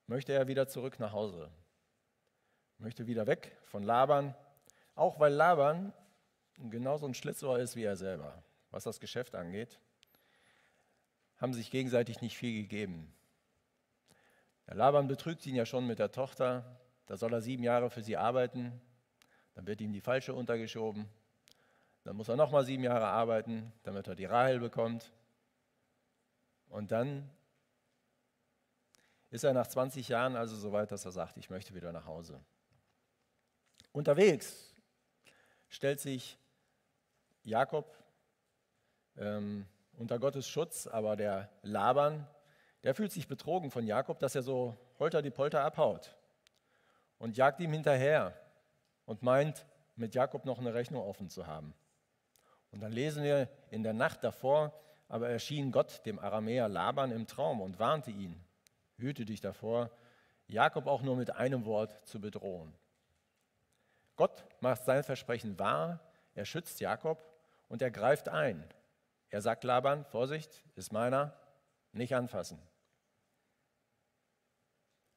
möchte 0.09 0.33
er 0.33 0.49
wieder 0.49 0.67
zurück 0.67 0.99
nach 0.99 1.13
Hause. 1.13 1.49
Möchte 2.79 3.07
wieder 3.07 3.29
weg 3.29 3.57
von 3.63 3.85
Laban, 3.85 4.35
auch 4.97 5.21
weil 5.21 5.33
Laban 5.33 5.93
genauso 6.59 7.07
ein 7.07 7.15
Schlitzohr 7.15 7.59
ist 7.59 7.77
wie 7.77 7.85
er 7.85 7.97
selber. 7.97 8.43
Was 8.71 8.85
das 8.85 9.01
Geschäft 9.01 9.35
angeht, 9.35 9.79
haben 11.37 11.55
sich 11.55 11.71
gegenseitig 11.71 12.21
nicht 12.21 12.37
viel 12.37 12.63
gegeben. 12.63 13.13
Der 14.67 14.77
Laban 14.77 15.09
betrügt 15.09 15.47
ihn 15.47 15.55
ja 15.55 15.67
schon 15.67 15.87
mit 15.87 15.99
der 15.99 16.11
Tochter, 16.11 16.79
da 17.07 17.17
soll 17.17 17.33
er 17.33 17.43
sieben 17.43 17.63
Jahre 17.63 17.91
für 17.91 18.03
sie 18.03 18.17
arbeiten, 18.17 18.81
dann 19.55 19.67
wird 19.67 19.81
ihm 19.81 19.93
die 19.93 20.01
falsche 20.01 20.35
untergeschoben, 20.35 21.07
dann 22.03 22.17
muss 22.17 22.29
er 22.29 22.37
nochmal 22.37 22.65
sieben 22.65 22.85
Jahre 22.85 23.07
arbeiten, 23.07 23.73
damit 23.83 24.09
er 24.09 24.15
die 24.15 24.25
Rahel 24.25 24.59
bekommt. 24.59 25.13
Und 26.69 26.93
dann 26.93 27.31
ist 29.31 29.45
er 29.45 29.53
nach 29.53 29.67
20 29.67 30.09
Jahren 30.09 30.37
also 30.37 30.57
so 30.57 30.73
weit, 30.73 30.93
dass 30.93 31.05
er 31.05 31.13
sagt, 31.13 31.37
ich 31.37 31.51
möchte 31.51 31.75
wieder 31.75 31.93
nach 31.93 32.07
Hause. 32.07 32.41
Unterwegs 33.93 34.75
stellt 35.69 36.01
sich 36.01 36.39
Jakob 37.45 37.97
ähm, 39.17 39.67
unter 39.99 40.19
Gottes 40.19 40.49
Schutz, 40.49 40.87
aber 40.87 41.15
der 41.15 41.51
Laban, 41.63 42.27
der 42.83 42.95
fühlt 42.95 43.13
sich 43.13 43.29
betrogen 43.29 43.71
von 43.71 43.87
Jakob, 43.87 44.19
dass 44.19 44.35
er 44.35 44.43
so 44.43 44.77
holter 44.99 45.23
die 45.23 45.31
Polter 45.31 45.63
abhaut 45.63 46.17
und 47.19 47.37
jagt 47.37 47.61
ihm 47.61 47.73
hinterher 47.73 48.35
und 49.05 49.23
meint, 49.23 49.67
mit 49.97 50.15
Jakob 50.15 50.45
noch 50.45 50.59
eine 50.59 50.75
Rechnung 50.75 51.03
offen 51.03 51.29
zu 51.29 51.47
haben. 51.47 51.75
Und 52.73 52.81
dann 52.81 52.93
lesen 52.93 53.23
wir 53.23 53.49
in 53.71 53.85
der 53.85 53.93
Nacht 53.93 54.25
davor, 54.25 54.73
aber 55.09 55.29
erschien 55.29 55.71
Gott 55.71 56.05
dem 56.07 56.19
Aramäer 56.19 56.69
Laban 56.69 57.13
im 57.13 57.27
Traum 57.27 57.61
und 57.61 57.79
warnte 57.79 58.11
ihn, 58.11 58.43
hüte 58.97 59.25
dich 59.25 59.41
davor, 59.41 59.91
Jakob 60.47 60.87
auch 60.87 61.03
nur 61.03 61.17
mit 61.17 61.31
einem 61.31 61.65
Wort 61.67 62.07
zu 62.07 62.21
bedrohen. 62.21 62.75
Gott 64.17 64.45
macht 64.61 64.85
sein 64.85 65.05
Versprechen 65.05 65.59
wahr, 65.59 66.01
er 66.35 66.45
schützt 66.45 66.81
Jakob 66.81 67.23
und 67.69 67.83
er 67.83 67.91
greift 67.91 68.29
ein. 68.29 68.65
Er 69.31 69.43
sagt 69.43 69.65
Laban, 69.65 70.05
Vorsicht, 70.05 70.65
ist 70.75 70.93
meiner, 70.93 71.37
nicht 71.93 72.15
anfassen. 72.15 72.61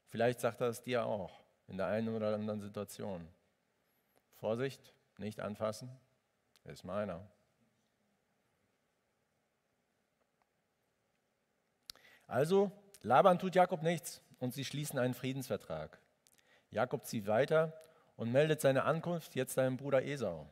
Vielleicht 0.05 0.39
sagt 0.39 0.61
er 0.61 0.67
es 0.67 0.81
dir 0.81 1.05
auch 1.05 1.41
in 1.67 1.77
der 1.77 1.87
einen 1.87 2.15
oder 2.15 2.33
anderen 2.33 2.61
Situation. 2.61 3.27
Vorsicht, 4.35 4.93
nicht 5.17 5.39
anfassen, 5.39 5.89
ist 6.63 6.83
meiner. 6.83 7.29
Also, 12.27 12.71
Laban 13.01 13.39
tut 13.39 13.55
Jakob 13.55 13.83
nichts 13.83 14.21
und 14.39 14.53
sie 14.53 14.65
schließen 14.65 14.99
einen 14.99 15.13
Friedensvertrag. 15.13 15.99
Jakob 16.71 17.05
zieht 17.05 17.27
weiter 17.27 17.73
und 18.17 18.31
meldet 18.31 18.61
seine 18.61 18.83
Ankunft 18.83 19.35
jetzt 19.35 19.53
seinem 19.53 19.77
Bruder 19.77 20.03
Esau. 20.03 20.49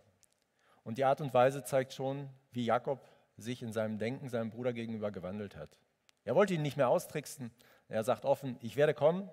Und 0.85 0.99
die 0.99 1.03
Art 1.03 1.19
und 1.19 1.33
Weise 1.33 1.63
zeigt 1.63 1.93
schon, 1.93 2.29
wie 2.51 2.63
Jakob 2.63 3.01
sich 3.37 3.63
in 3.63 3.73
seinem 3.73 3.97
Denken 3.97 4.29
seinem 4.29 4.51
Bruder 4.51 4.71
gegenüber 4.71 5.11
gewandelt 5.11 5.55
hat. 5.55 5.77
Er 6.23 6.35
wollte 6.35 6.53
ihn 6.53 6.61
nicht 6.61 6.77
mehr 6.77 6.89
austricksen. 6.89 7.51
Er 7.89 8.03
sagt 8.03 8.23
offen, 8.23 8.57
ich 8.61 8.75
werde 8.75 8.93
kommen 8.93 9.29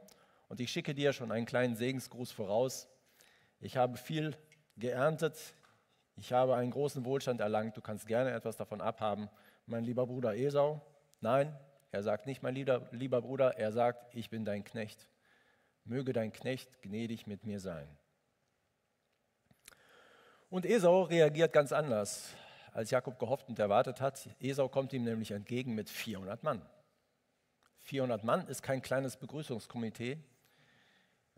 und 0.49 0.61
ich 0.61 0.73
schicke 0.73 0.95
dir 0.95 1.13
schon 1.13 1.31
einen 1.31 1.47
kleinen 1.47 1.77
Segensgruß 1.77 2.33
voraus. 2.33 2.89
Ich 3.61 3.77
habe 3.77 3.99
viel 3.99 4.35
geerntet, 4.79 5.37
ich 6.17 6.33
habe 6.33 6.57
einen 6.57 6.71
großen 6.71 7.05
Wohlstand 7.05 7.41
erlangt, 7.43 7.77
du 7.77 7.83
kannst 7.83 8.07
gerne 8.07 8.33
etwas 8.33 8.57
davon 8.57 8.81
abhaben. 8.81 9.29
Mein 9.67 9.85
lieber 9.85 10.07
Bruder 10.07 10.35
Esau, 10.35 10.81
nein, 11.21 11.55
er 11.91 12.03
sagt 12.03 12.27
nicht 12.27 12.43
mein 12.43 12.55
lieber, 12.55 12.89
lieber 12.93 13.21
Bruder, 13.21 13.59
er 13.59 13.73
sagt, 13.73 14.15
ich 14.15 14.31
bin 14.31 14.47
dein 14.47 14.65
Knecht. 14.65 15.07
Möge 15.85 16.15
dein 16.15 16.33
Knecht 16.33 16.81
gnädig 16.81 17.27
mit 17.27 17.45
mir 17.45 17.61
sein. 17.61 17.87
Und 20.53 20.67
Esau 20.67 21.05
reagiert 21.05 21.55
ganz 21.55 21.73
anders 21.73 22.29
als 22.75 22.91
Jakob 22.91 23.19
gehofft 23.19 23.49
und 23.49 23.59
erwartet 23.59 24.03
hat. 24.03 24.29
Esau 24.39 24.69
kommt 24.69 24.93
ihm 24.93 25.03
nämlich 25.03 25.31
entgegen 25.31 25.75
mit 25.75 25.89
400 25.89 26.43
Mann. 26.43 26.61
400 27.79 28.23
Mann 28.23 28.47
ist 28.49 28.63
kein 28.63 28.83
kleines 28.83 29.17
Begrüßungskomitee. 29.17 30.19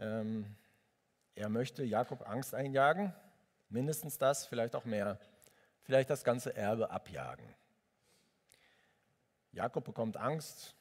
Ähm, 0.01 0.57
er 1.37 1.49
möchte 1.49 1.85
Jakob 1.85 2.29
Angst 2.29 2.57
einjagen, 2.57 3.15
mindestens 3.69 4.19
das, 4.19 4.47
vielleicht 4.47 4.75
auch 4.75 4.85
mehr, 4.85 5.21
vielleicht 5.83 6.11
das 6.11 6.25
ganze 6.25 6.57
Erbe 6.57 6.91
abjagen. 6.91 7.47
Jakob 9.53 9.85
bekommt 9.85 10.17
Angst 10.17 10.75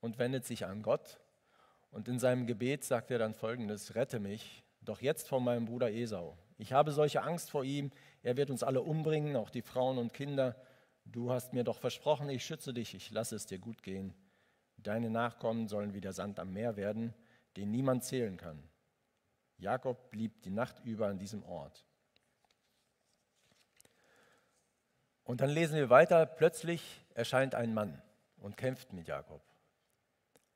und 0.00 0.18
wendet 0.18 0.46
sich 0.46 0.64
an 0.64 0.80
Gott. 0.80 1.20
Und 1.90 2.08
in 2.08 2.18
seinem 2.18 2.46
Gebet 2.46 2.82
sagt 2.82 3.10
er 3.10 3.18
dann 3.18 3.34
folgendes, 3.34 3.94
rette 3.94 4.20
mich 4.20 4.64
doch 4.80 5.02
jetzt 5.02 5.28
vor 5.28 5.42
meinem 5.42 5.66
Bruder 5.66 5.90
Esau. 5.90 6.38
Ich 6.56 6.72
habe 6.72 6.92
solche 6.92 7.22
Angst 7.22 7.50
vor 7.50 7.64
ihm, 7.64 7.90
er 8.22 8.36
wird 8.36 8.50
uns 8.50 8.62
alle 8.62 8.82
umbringen, 8.82 9.36
auch 9.36 9.50
die 9.50 9.62
Frauen 9.62 9.98
und 9.98 10.12
Kinder. 10.12 10.56
Du 11.04 11.30
hast 11.30 11.52
mir 11.52 11.64
doch 11.64 11.78
versprochen, 11.78 12.28
ich 12.28 12.44
schütze 12.44 12.72
dich, 12.72 12.94
ich 12.94 13.10
lasse 13.10 13.36
es 13.36 13.46
dir 13.46 13.58
gut 13.58 13.82
gehen. 13.82 14.14
Deine 14.76 15.10
Nachkommen 15.10 15.68
sollen 15.68 15.94
wie 15.94 16.00
der 16.00 16.12
Sand 16.12 16.38
am 16.38 16.52
Meer 16.52 16.76
werden, 16.76 17.14
den 17.56 17.70
niemand 17.70 18.04
zählen 18.04 18.36
kann. 18.36 18.62
Jakob 19.58 20.10
blieb 20.10 20.42
die 20.42 20.50
Nacht 20.50 20.80
über 20.84 21.08
an 21.08 21.18
diesem 21.18 21.42
Ort. 21.44 21.84
Und 25.24 25.40
dann 25.40 25.50
lesen 25.50 25.76
wir 25.76 25.90
weiter, 25.90 26.26
plötzlich 26.26 27.02
erscheint 27.14 27.54
ein 27.54 27.72
Mann 27.72 28.02
und 28.38 28.56
kämpft 28.56 28.92
mit 28.92 29.08
Jakob. 29.08 29.42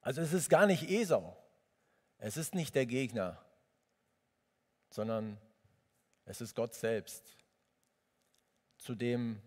Also 0.01 0.21
es 0.21 0.33
ist 0.33 0.51
gar 0.51 0.67
nicht 0.67 0.91
Esau, 0.91 1.37
es 2.19 2.37
ist 2.37 2.55
nicht 2.55 2.75
der 2.75 2.87
Gegner, 2.87 3.43
sondern 4.91 5.39
es 6.29 6.43
ist 6.43 6.55
Gott 6.55 6.75
selbst 6.75 7.35
zu 8.77 8.95
dem 8.95 9.41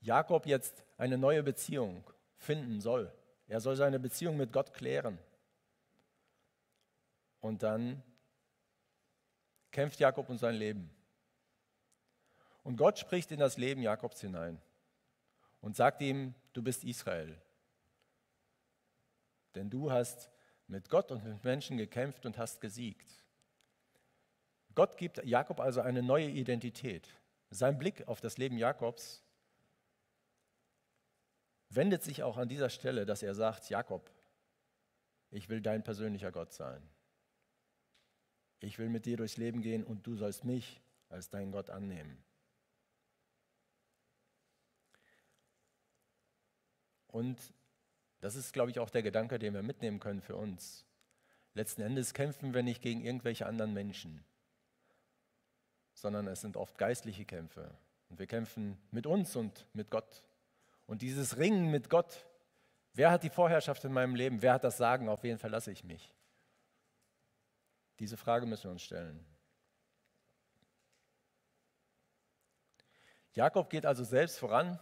Jakob 0.00 0.46
jetzt 0.46 0.84
eine 0.96 1.18
neue 1.18 1.42
Beziehung 1.42 2.08
finden 2.36 2.80
soll. 2.80 3.12
Er 3.48 3.60
soll 3.60 3.74
seine 3.74 3.98
Beziehung 3.98 4.36
mit 4.36 4.52
Gott 4.52 4.72
klären. 4.72 5.18
Und 7.40 7.64
dann 7.64 8.02
kämpft 9.72 9.98
Jakob 9.98 10.28
um 10.28 10.38
sein 10.38 10.54
Leben. 10.54 10.90
Und 12.62 12.76
Gott 12.76 13.00
spricht 13.00 13.32
in 13.32 13.40
das 13.40 13.56
Leben 13.56 13.82
Jakobs 13.82 14.20
hinein 14.20 14.62
und 15.60 15.74
sagt 15.74 16.00
ihm, 16.02 16.34
du 16.52 16.62
bist 16.62 16.84
Israel. 16.84 17.36
Denn 19.56 19.70
du 19.70 19.90
hast 19.90 20.30
mit 20.68 20.88
Gott 20.88 21.10
und 21.10 21.24
mit 21.24 21.42
Menschen 21.42 21.78
gekämpft 21.78 22.26
und 22.26 22.38
hast 22.38 22.60
gesiegt. 22.60 23.24
Gott 24.78 24.96
gibt 24.96 25.24
Jakob 25.24 25.58
also 25.58 25.80
eine 25.80 26.04
neue 26.04 26.28
Identität. 26.28 27.08
Sein 27.50 27.78
Blick 27.78 28.06
auf 28.06 28.20
das 28.20 28.38
Leben 28.38 28.56
Jakobs 28.56 29.24
wendet 31.68 32.04
sich 32.04 32.22
auch 32.22 32.36
an 32.36 32.48
dieser 32.48 32.70
Stelle, 32.70 33.04
dass 33.04 33.24
er 33.24 33.34
sagt, 33.34 33.70
Jakob, 33.70 34.08
ich 35.32 35.48
will 35.48 35.60
dein 35.60 35.82
persönlicher 35.82 36.30
Gott 36.30 36.52
sein. 36.52 36.80
Ich 38.60 38.78
will 38.78 38.88
mit 38.88 39.04
dir 39.04 39.16
durchs 39.16 39.36
Leben 39.36 39.62
gehen 39.62 39.82
und 39.82 40.06
du 40.06 40.14
sollst 40.14 40.44
mich 40.44 40.80
als 41.08 41.28
dein 41.28 41.50
Gott 41.50 41.70
annehmen. 41.70 42.16
Und 47.08 47.36
das 48.20 48.36
ist, 48.36 48.52
glaube 48.52 48.70
ich, 48.70 48.78
auch 48.78 48.90
der 48.90 49.02
Gedanke, 49.02 49.40
den 49.40 49.54
wir 49.54 49.64
mitnehmen 49.64 49.98
können 49.98 50.22
für 50.22 50.36
uns. 50.36 50.86
Letzten 51.54 51.82
Endes 51.82 52.14
kämpfen 52.14 52.54
wir 52.54 52.62
nicht 52.62 52.80
gegen 52.80 53.04
irgendwelche 53.04 53.46
anderen 53.46 53.74
Menschen 53.74 54.24
sondern 56.00 56.26
es 56.28 56.40
sind 56.40 56.56
oft 56.56 56.78
geistliche 56.78 57.24
Kämpfe. 57.24 57.70
Und 58.08 58.18
wir 58.18 58.26
kämpfen 58.26 58.78
mit 58.90 59.06
uns 59.06 59.36
und 59.36 59.66
mit 59.72 59.90
Gott. 59.90 60.24
Und 60.86 61.02
dieses 61.02 61.36
Ringen 61.36 61.70
mit 61.70 61.90
Gott, 61.90 62.26
wer 62.94 63.10
hat 63.10 63.22
die 63.22 63.30
Vorherrschaft 63.30 63.84
in 63.84 63.92
meinem 63.92 64.14
Leben? 64.14 64.40
Wer 64.40 64.54
hat 64.54 64.64
das 64.64 64.78
Sagen? 64.78 65.08
Auf 65.08 65.22
wen 65.22 65.38
verlasse 65.38 65.70
ich 65.70 65.84
mich? 65.84 66.14
Diese 67.98 68.16
Frage 68.16 68.46
müssen 68.46 68.64
wir 68.64 68.70
uns 68.70 68.82
stellen. 68.82 69.24
Jakob 73.34 73.70
geht 73.70 73.86
also 73.86 74.04
selbst 74.04 74.38
voran, 74.38 74.78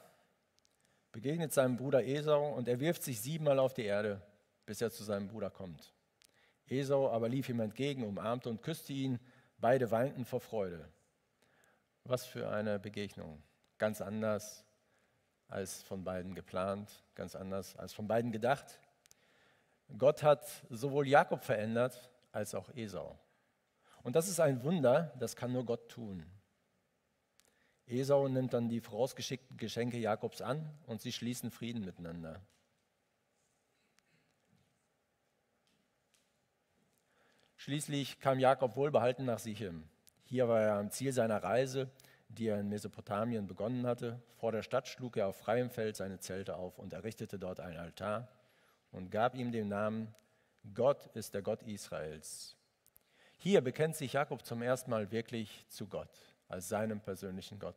begegnet 1.13 1.53
seinem 1.53 1.77
Bruder 1.77 2.05
Esau 2.05 2.55
und 2.55 2.69
er 2.69 2.81
wirft 2.81 3.03
sich 3.03 3.21
siebenmal 3.21 3.59
auf 3.59 3.75
die 3.75 3.85
Erde, 3.85 4.23
bis 4.65 4.81
er 4.81 4.91
zu 4.91 5.03
seinem 5.03 5.29
Bruder 5.29 5.51
kommt. 5.51 5.93
Esau 6.69 7.11
aber 7.11 7.29
lief 7.29 7.49
ihm 7.49 7.61
entgegen, 7.61 8.05
umarmte 8.05 8.49
und 8.49 8.63
küsste 8.63 8.93
ihn. 8.93 9.19
Beide 9.59 9.91
weinten 9.91 10.25
vor 10.25 10.41
Freude. 10.41 10.89
Was 12.09 12.25
für 12.25 12.49
eine 12.51 12.79
Begegnung. 12.79 13.43
Ganz 13.79 14.01
anders 14.01 14.65
als 15.49 15.83
von 15.83 16.05
beiden 16.05 16.37
geplant, 16.37 17.05
ganz 17.17 17.35
anders 17.35 17.75
als 17.75 17.93
von 17.93 18.07
beiden 18.07 18.31
gedacht. 18.31 18.81
Gott 19.99 20.23
hat 20.23 20.47
sowohl 20.71 21.09
Jakob 21.09 21.43
verändert 21.43 22.11
als 22.31 22.55
auch 22.55 22.69
Esau. 22.77 23.19
Und 24.05 24.15
das 24.15 24.29
ist 24.29 24.39
ein 24.39 24.63
Wunder, 24.63 25.13
das 25.19 25.35
kann 25.35 25.53
nur 25.53 25.67
Gott 25.67 25.89
tun. 25.89 26.25
Esau 27.87 28.29
nimmt 28.29 28.53
dann 28.53 28.69
die 28.69 28.81
vorausgeschickten 28.81 29.57
Geschenke 29.57 29.99
Jakobs 29.99 30.41
an 30.41 30.73
und 30.87 31.01
sie 31.01 31.13
schließen 31.13 31.51
Frieden 31.51 31.85
miteinander. 31.85 32.41
Schließlich 37.57 38.21
kam 38.21 38.39
Jakob 38.39 38.77
wohlbehalten 38.77 39.25
nach 39.25 39.41
Sichem. 39.41 39.89
Hier 40.29 40.49
war 40.49 40.61
er 40.61 40.75
am 40.75 40.91
Ziel 40.91 41.13
seiner 41.13 41.41
Reise, 41.41 41.89
die 42.29 42.49
er 42.49 42.59
in 42.59 42.69
Mesopotamien 42.69 43.47
begonnen 43.47 43.87
hatte. 43.87 44.21
Vor 44.35 44.51
der 44.51 44.63
Stadt 44.63 44.89
schlug 44.89 45.17
er 45.17 45.29
auf 45.29 45.37
freiem 45.37 45.71
Feld 45.71 45.95
seine 45.95 46.19
Zelte 46.19 46.57
auf 46.57 46.81
und 46.81 46.93
errichtete 46.93 47.39
dort 47.39 47.61
einen 47.61 47.77
Altar 47.77 48.29
und 48.91 49.11
gab 49.11 49.37
ihm 49.37 49.53
den 49.53 49.69
Namen 49.69 50.13
Gott 50.75 51.07
ist 51.15 51.35
der 51.35 51.43
Gott 51.43 51.63
Israels. 51.63 52.57
Hier 53.39 53.61
bekennt 53.61 53.95
sich 53.95 54.15
Jakob 54.15 54.45
zum 54.45 54.63
ersten 54.63 54.91
Mal 54.91 55.13
wirklich 55.13 55.65
zu 55.69 55.87
Gott 55.87 56.11
als 56.49 56.69
seinem 56.69 57.01
persönlichen 57.01 57.61
Gott. 57.61 57.77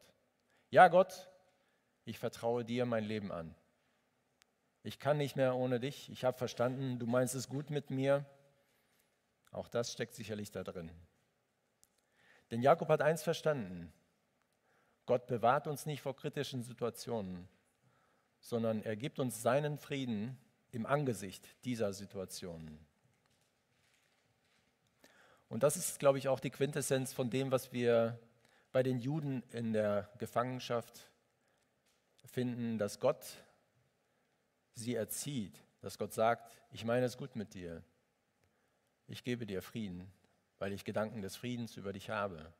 Ja, 0.72 0.88
Gott, 0.88 1.30
ich 2.06 2.18
vertraue 2.18 2.66
dir 2.66 2.88
mein 2.88 3.04
Leben 3.04 3.32
an. 3.32 3.54
Ich 4.82 4.98
kann 4.98 5.18
nicht 5.18 5.36
mehr 5.36 5.56
ohne 5.56 5.80
dich. 5.80 6.10
Ich 6.10 6.24
habe 6.24 6.36
verstanden, 6.36 6.98
du 6.98 7.06
meinst 7.06 7.36
es 7.36 7.48
gut 7.48 7.70
mit 7.70 7.92
mir. 7.92 8.26
Auch 9.52 9.68
das 9.68 9.92
steckt 9.92 10.16
sicherlich 10.16 10.50
da 10.50 10.64
drin. 10.64 10.90
Denn 12.52 12.62
Jakob 12.62 12.90
hat 12.90 13.02
eins 13.02 13.24
verstanden. 13.24 13.92
Gott 15.06 15.28
bewahrt 15.28 15.68
uns 15.68 15.86
nicht 15.86 16.02
vor 16.02 16.16
kritischen 16.16 16.64
Situationen, 16.64 17.48
sondern 18.42 18.82
er 18.84 18.96
gibt 18.96 19.20
uns 19.20 19.42
seinen 19.42 19.78
Frieden 19.78 20.38
im 20.72 20.86
Angesicht 20.86 21.48
dieser 21.66 21.94
Situationen. 21.94 22.80
Und 25.48 25.64
das 25.64 25.78
ist, 25.78 26.00
glaube 26.00 26.20
ich, 26.20 26.28
auch 26.28 26.40
die 26.40 26.52
Quintessenz 26.52 27.12
von 27.12 27.32
dem, 27.32 27.52
was 27.52 27.74
wir 27.74 28.20
bei 28.72 28.84
den 28.84 29.00
Juden 29.00 29.42
in 29.52 29.74
der 29.74 30.10
Gefangenschaft 30.20 31.10
finden, 32.26 32.78
dass 32.78 33.00
Gott 33.00 33.26
sie 34.76 34.94
erzieht, 34.94 35.60
dass 35.82 35.98
Gott 35.98 36.14
sagt, 36.14 36.62
ich 36.72 36.86
meine 36.86 37.06
es 37.06 37.18
gut 37.18 37.36
mit 37.36 37.56
dir, 37.56 37.84
ich 39.08 39.24
gebe 39.24 39.48
dir 39.48 39.64
Frieden, 39.64 40.12
weil 40.60 40.74
ich 40.74 40.86
Gedanken 40.86 41.22
des 41.22 41.36
Friedens 41.36 41.76
über 41.78 41.94
dich 41.94 42.10
habe. 42.10 42.54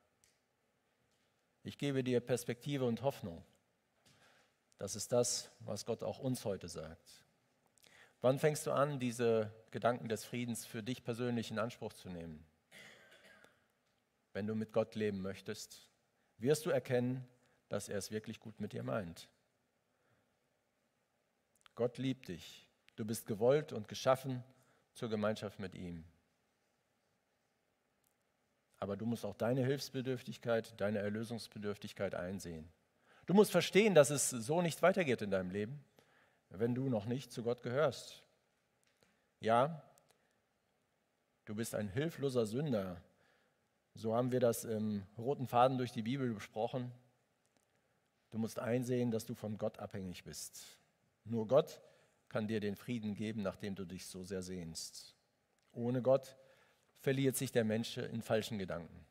Ich 1.64 1.78
gebe 1.78 2.04
dir 2.04 2.22
Perspektive 2.22 2.86
und 2.86 3.04
Hoffnung. 3.04 3.46
Das 4.78 4.96
ist 4.96 5.12
das, 5.12 5.52
was 5.60 5.86
Gott 5.86 6.04
auch 6.04 6.20
uns 6.20 6.46
heute 6.46 6.70
sagt. 6.70 7.26
Wann 8.22 8.40
fängst 8.40 8.66
du 8.66 8.72
an, 8.72 9.00
diese 9.00 9.54
Gedanken 9.72 10.10
des 10.10 10.26
Friedens 10.26 10.66
für 10.66 10.82
dich 10.82 11.04
persönlich 11.04 11.52
in 11.52 11.60
Anspruch 11.60 11.94
zu 11.94 12.10
nehmen? 12.10 12.46
Wenn 14.34 14.48
du 14.48 14.56
mit 14.56 14.72
Gott 14.72 14.96
leben 14.96 15.22
möchtest, 15.22 15.90
wirst 16.38 16.66
du 16.66 16.70
erkennen, 16.70 17.28
dass 17.68 17.90
er 17.90 17.98
es 17.98 18.12
wirklich 18.12 18.40
gut 18.40 18.60
mit 18.62 18.74
dir 18.74 18.84
meint. 18.84 19.30
Gott 21.76 21.98
liebt 21.98 22.28
dich. 22.28 22.68
Du 22.96 23.06
bist 23.06 23.26
gewollt 23.26 23.72
und 23.72 23.88
geschaffen 23.88 24.44
zur 24.94 25.10
Gemeinschaft 25.10 25.60
mit 25.60 25.76
ihm. 25.76 26.04
Aber 28.80 28.96
du 28.96 29.06
musst 29.06 29.26
auch 29.26 29.36
deine 29.36 29.66
Hilfsbedürftigkeit, 29.66 30.80
deine 30.80 31.00
Erlösungsbedürftigkeit 31.00 32.16
einsehen. 32.16 32.70
Du 33.26 33.34
musst 33.34 33.52
verstehen, 33.52 33.94
dass 33.94 34.10
es 34.10 34.30
so 34.30 34.62
nicht 34.62 34.82
weitergeht 34.82 35.22
in 35.22 35.32
deinem 35.32 35.52
Leben, 35.52 35.84
wenn 36.50 36.74
du 36.74 36.90
noch 36.90 37.06
nicht 37.06 37.32
zu 37.32 37.44
Gott 37.44 37.62
gehörst. 37.62 38.24
Ja, 39.40 39.84
du 41.46 41.56
bist 41.56 41.76
ein 41.76 41.90
hilfloser 41.90 42.46
Sünder, 42.46 43.02
so 43.96 44.16
haben 44.16 44.32
wir 44.32 44.40
das 44.40 44.64
im 44.64 45.04
roten 45.18 45.46
Faden 45.46 45.78
durch 45.78 45.92
die 45.92 46.04
Bibel 46.04 46.34
besprochen. 46.34 46.92
Du 48.32 48.38
musst 48.38 48.60
einsehen, 48.60 49.12
dass 49.12 49.26
du 49.26 49.34
von 49.34 49.58
Gott 49.58 49.78
abhängig 49.80 50.24
bist. 50.24 50.80
Nur 51.26 51.48
Gott 51.48 51.82
kann 52.30 52.48
dir 52.48 52.60
den 52.60 52.76
Frieden 52.76 53.14
geben, 53.14 53.42
nachdem 53.42 53.76
du 53.76 53.86
dich 53.86 54.06
so 54.06 54.24
sehr 54.24 54.42
sehnst. 54.42 55.16
Ohne 55.74 56.02
Gott 56.02 56.38
verliert 57.00 57.36
sich 57.36 57.52
der 57.52 57.64
Mensch 57.64 57.98
in 57.98 58.22
falschen 58.22 58.58
Gedanken. 58.58 59.06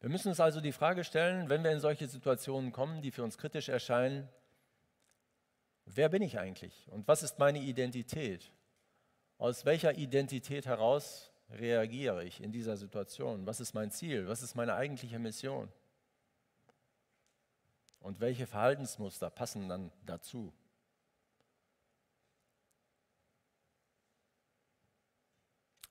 Wir 0.00 0.10
müssen 0.10 0.28
uns 0.28 0.40
also 0.40 0.60
die 0.60 0.72
Frage 0.72 1.02
stellen, 1.02 1.48
wenn 1.48 1.64
wir 1.64 1.72
in 1.72 1.80
solche 1.80 2.06
Situationen 2.06 2.72
kommen, 2.72 3.00
die 3.00 3.10
für 3.10 3.22
uns 3.22 3.38
kritisch 3.38 3.70
erscheinen, 3.70 4.28
wer 5.86 6.10
bin 6.10 6.20
ich 6.20 6.38
eigentlich 6.38 6.86
und 6.90 7.08
was 7.08 7.22
ist 7.22 7.38
meine 7.38 7.60
Identität? 7.60 8.52
Aus 9.38 9.64
welcher 9.64 9.96
Identität 9.96 10.66
heraus 10.66 11.32
reagiere 11.50 12.24
ich 12.24 12.42
in 12.42 12.52
dieser 12.52 12.76
Situation? 12.76 13.46
Was 13.46 13.60
ist 13.60 13.72
mein 13.72 13.90
Ziel? 13.90 14.28
Was 14.28 14.42
ist 14.42 14.54
meine 14.54 14.74
eigentliche 14.74 15.18
Mission? 15.18 15.72
Und 18.00 18.20
welche 18.20 18.46
Verhaltensmuster 18.46 19.30
passen 19.30 19.68
dann 19.70 19.90
dazu? 20.04 20.52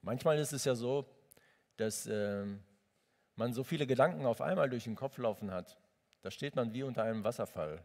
Manchmal 0.04 0.38
ist 0.38 0.52
es 0.52 0.66
ja 0.66 0.76
so, 0.76 1.06
dass 1.78 2.06
äh, 2.06 2.46
man 3.36 3.54
so 3.54 3.63
viele 3.63 3.88
Gedanken 3.88 4.26
auf 4.26 4.42
einmal 4.42 4.70
durch 4.70 4.84
den 4.84 4.96
Kopf 4.96 5.18
laufen 5.18 5.50
hat. 5.50 5.78
Da 6.22 6.30
steht 6.30 6.56
man 6.56 6.74
wie 6.74 6.84
unter 6.84 7.04
einem 7.04 7.24
Wasserfall. 7.24 7.82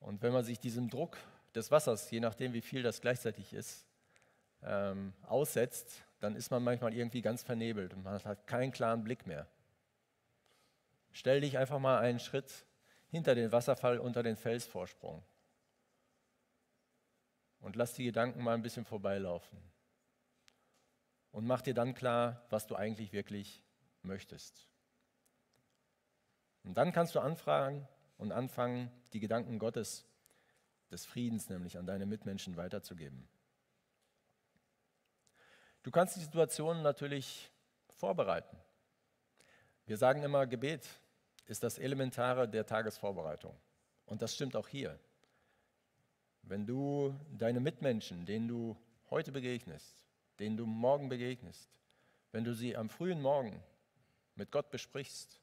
Und 0.00 0.22
wenn 0.22 0.34
man 0.34 0.44
sich 0.44 0.60
diesem 0.60 0.90
Druck 0.90 1.16
des 1.54 1.70
Wassers, 1.70 2.10
je 2.10 2.20
nachdem 2.20 2.52
wie 2.52 2.60
viel 2.60 2.82
das 2.82 3.00
gleichzeitig 3.00 3.54
ist, 3.54 3.86
ähm, 4.62 5.14
aussetzt, 5.22 6.04
dann 6.20 6.36
ist 6.36 6.50
man 6.50 6.62
manchmal 6.62 6.92
irgendwie 6.92 7.22
ganz 7.22 7.42
vernebelt 7.42 7.94
und 7.94 8.02
man 8.02 8.22
hat 8.22 8.46
keinen 8.46 8.70
klaren 8.70 9.02
Blick 9.02 9.26
mehr. 9.26 9.46
Stell 11.12 11.40
dich 11.40 11.56
einfach 11.56 11.78
mal 11.78 12.00
einen 12.00 12.18
Schritt 12.18 12.66
hinter 13.08 13.34
den 13.34 13.50
Wasserfall 13.50 13.98
unter 13.98 14.22
den 14.22 14.36
Felsvorsprung 14.36 15.22
und 17.60 17.76
lass 17.76 17.94
die 17.94 18.04
Gedanken 18.04 18.42
mal 18.42 18.54
ein 18.54 18.62
bisschen 18.62 18.84
vorbeilaufen. 18.84 19.73
Und 21.34 21.48
mach 21.48 21.62
dir 21.62 21.74
dann 21.74 21.94
klar, 21.94 22.46
was 22.50 22.68
du 22.68 22.76
eigentlich 22.76 23.12
wirklich 23.12 23.60
möchtest. 24.02 24.68
Und 26.62 26.74
dann 26.74 26.92
kannst 26.92 27.16
du 27.16 27.18
anfragen 27.18 27.88
und 28.18 28.30
anfangen, 28.30 28.88
die 29.12 29.18
Gedanken 29.18 29.58
Gottes 29.58 30.06
des 30.92 31.04
Friedens 31.04 31.48
nämlich 31.48 31.76
an 31.76 31.86
deine 31.86 32.06
Mitmenschen 32.06 32.56
weiterzugeben. 32.56 33.28
Du 35.82 35.90
kannst 35.90 36.14
die 36.14 36.20
Situation 36.20 36.82
natürlich 36.82 37.50
vorbereiten. 37.88 38.56
Wir 39.86 39.96
sagen 39.96 40.22
immer, 40.22 40.46
Gebet 40.46 40.88
ist 41.46 41.64
das 41.64 41.78
Elementare 41.78 42.48
der 42.48 42.64
Tagesvorbereitung. 42.64 43.58
Und 44.06 44.22
das 44.22 44.36
stimmt 44.36 44.54
auch 44.54 44.68
hier. 44.68 45.00
Wenn 46.42 46.64
du 46.64 47.12
deine 47.32 47.58
Mitmenschen, 47.58 48.24
denen 48.24 48.46
du 48.46 48.76
heute 49.10 49.32
begegnest, 49.32 50.03
denen 50.38 50.56
du 50.56 50.66
morgen 50.66 51.08
begegnest, 51.08 51.70
wenn 52.32 52.44
du 52.44 52.54
sie 52.54 52.76
am 52.76 52.88
frühen 52.88 53.20
Morgen 53.20 53.62
mit 54.34 54.50
Gott 54.50 54.70
besprichst, 54.70 55.40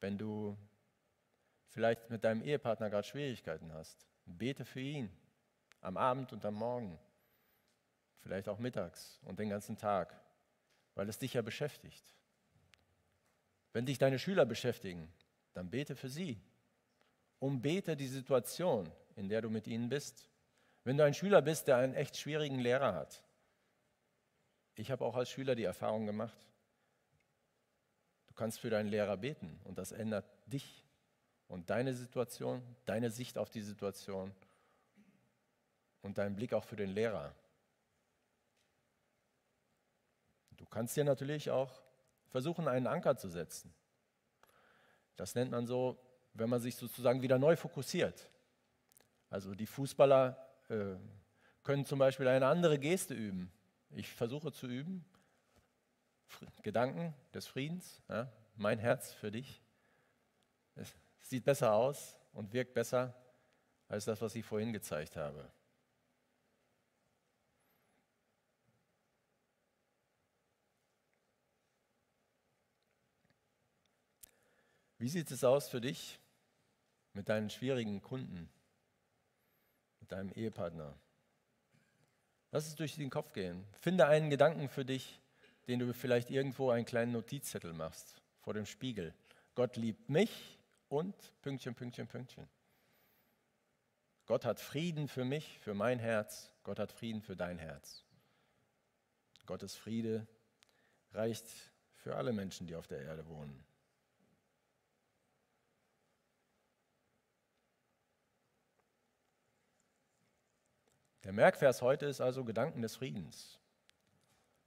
wenn 0.00 0.18
du 0.18 0.56
vielleicht 1.68 2.10
mit 2.10 2.24
deinem 2.24 2.42
Ehepartner 2.42 2.90
gerade 2.90 3.06
Schwierigkeiten 3.06 3.72
hast, 3.72 4.06
bete 4.24 4.64
für 4.64 4.80
ihn 4.80 5.10
am 5.80 5.96
Abend 5.96 6.32
und 6.32 6.44
am 6.44 6.54
Morgen, 6.54 6.98
vielleicht 8.18 8.48
auch 8.48 8.58
mittags 8.58 9.20
und 9.22 9.38
den 9.38 9.50
ganzen 9.50 9.76
Tag, 9.76 10.14
weil 10.94 11.08
es 11.08 11.18
dich 11.18 11.34
ja 11.34 11.42
beschäftigt. 11.42 12.14
Wenn 13.72 13.86
dich 13.86 13.98
deine 13.98 14.18
Schüler 14.18 14.46
beschäftigen, 14.46 15.12
dann 15.52 15.70
bete 15.70 15.96
für 15.96 16.08
sie. 16.08 16.40
Umbete 17.38 17.96
die 17.96 18.08
Situation, 18.08 18.90
in 19.14 19.28
der 19.28 19.42
du 19.42 19.50
mit 19.50 19.66
ihnen 19.66 19.88
bist. 19.88 20.28
Wenn 20.84 20.96
du 20.96 21.04
ein 21.04 21.14
Schüler 21.14 21.42
bist, 21.42 21.68
der 21.68 21.76
einen 21.76 21.94
echt 21.94 22.16
schwierigen 22.16 22.58
Lehrer 22.58 22.94
hat. 22.94 23.22
Ich 24.76 24.90
habe 24.90 25.04
auch 25.04 25.16
als 25.16 25.30
Schüler 25.30 25.54
die 25.54 25.64
Erfahrung 25.64 26.04
gemacht, 26.04 26.36
du 28.26 28.34
kannst 28.34 28.60
für 28.60 28.68
deinen 28.68 28.88
Lehrer 28.88 29.16
beten 29.16 29.58
und 29.64 29.78
das 29.78 29.90
ändert 29.90 30.26
dich 30.46 30.84
und 31.48 31.70
deine 31.70 31.94
Situation, 31.94 32.62
deine 32.84 33.10
Sicht 33.10 33.38
auf 33.38 33.48
die 33.48 33.62
Situation 33.62 34.34
und 36.02 36.18
deinen 36.18 36.36
Blick 36.36 36.52
auch 36.52 36.64
für 36.64 36.76
den 36.76 36.90
Lehrer. 36.90 37.34
Du 40.58 40.66
kannst 40.66 40.94
dir 40.96 41.04
natürlich 41.04 41.50
auch 41.50 41.82
versuchen, 42.28 42.68
einen 42.68 42.86
Anker 42.86 43.16
zu 43.16 43.28
setzen. 43.28 43.72
Das 45.16 45.34
nennt 45.34 45.50
man 45.50 45.66
so, 45.66 45.98
wenn 46.34 46.50
man 46.50 46.60
sich 46.60 46.76
sozusagen 46.76 47.22
wieder 47.22 47.38
neu 47.38 47.56
fokussiert. 47.56 48.28
Also 49.30 49.54
die 49.54 49.66
Fußballer 49.66 50.36
äh, 50.68 50.96
können 51.62 51.86
zum 51.86 51.98
Beispiel 51.98 52.28
eine 52.28 52.46
andere 52.46 52.78
Geste 52.78 53.14
üben. 53.14 53.50
Ich 53.96 54.12
versuche 54.12 54.52
zu 54.52 54.66
üben, 54.66 55.06
Gedanken 56.62 57.14
des 57.32 57.46
Friedens, 57.46 58.02
ja, 58.10 58.30
mein 58.54 58.78
Herz 58.78 59.14
für 59.14 59.30
dich. 59.30 59.62
Es 60.74 60.94
sieht 61.22 61.46
besser 61.46 61.72
aus 61.72 62.14
und 62.34 62.52
wirkt 62.52 62.74
besser 62.74 63.14
als 63.88 64.04
das, 64.04 64.20
was 64.20 64.34
ich 64.34 64.44
vorhin 64.44 64.74
gezeigt 64.74 65.16
habe. 65.16 65.50
Wie 74.98 75.08
sieht 75.08 75.30
es 75.30 75.42
aus 75.42 75.70
für 75.70 75.80
dich 75.80 76.20
mit 77.14 77.30
deinen 77.30 77.48
schwierigen 77.48 78.02
Kunden, 78.02 78.50
mit 80.00 80.12
deinem 80.12 80.30
Ehepartner? 80.32 80.98
Lass 82.56 82.68
es 82.68 82.74
durch 82.74 82.94
den 82.94 83.10
Kopf 83.10 83.34
gehen. 83.34 83.66
Finde 83.80 84.06
einen 84.06 84.30
Gedanken 84.30 84.70
für 84.70 84.86
dich, 84.86 85.20
den 85.68 85.78
du 85.78 85.92
vielleicht 85.92 86.30
irgendwo 86.30 86.70
einen 86.70 86.86
kleinen 86.86 87.12
Notizzettel 87.12 87.74
machst 87.74 88.22
vor 88.40 88.54
dem 88.54 88.64
Spiegel. 88.64 89.12
Gott 89.54 89.76
liebt 89.76 90.08
mich 90.08 90.58
und 90.88 91.14
Pünktchen, 91.42 91.74
Pünktchen, 91.74 92.06
Pünktchen. 92.06 92.48
Gott 94.24 94.46
hat 94.46 94.58
Frieden 94.58 95.06
für 95.06 95.26
mich, 95.26 95.58
für 95.58 95.74
mein 95.74 95.98
Herz. 95.98 96.50
Gott 96.62 96.78
hat 96.78 96.92
Frieden 96.92 97.20
für 97.20 97.36
dein 97.36 97.58
Herz. 97.58 98.06
Gottes 99.44 99.76
Friede 99.76 100.26
reicht 101.12 101.44
für 101.96 102.16
alle 102.16 102.32
Menschen, 102.32 102.66
die 102.66 102.74
auf 102.74 102.86
der 102.86 103.02
Erde 103.02 103.26
wohnen. 103.26 103.66
Der 111.26 111.32
Merkvers 111.32 111.82
heute 111.82 112.06
ist 112.06 112.20
also 112.20 112.44
Gedanken 112.44 112.82
des 112.82 112.94
Friedens. 112.94 113.58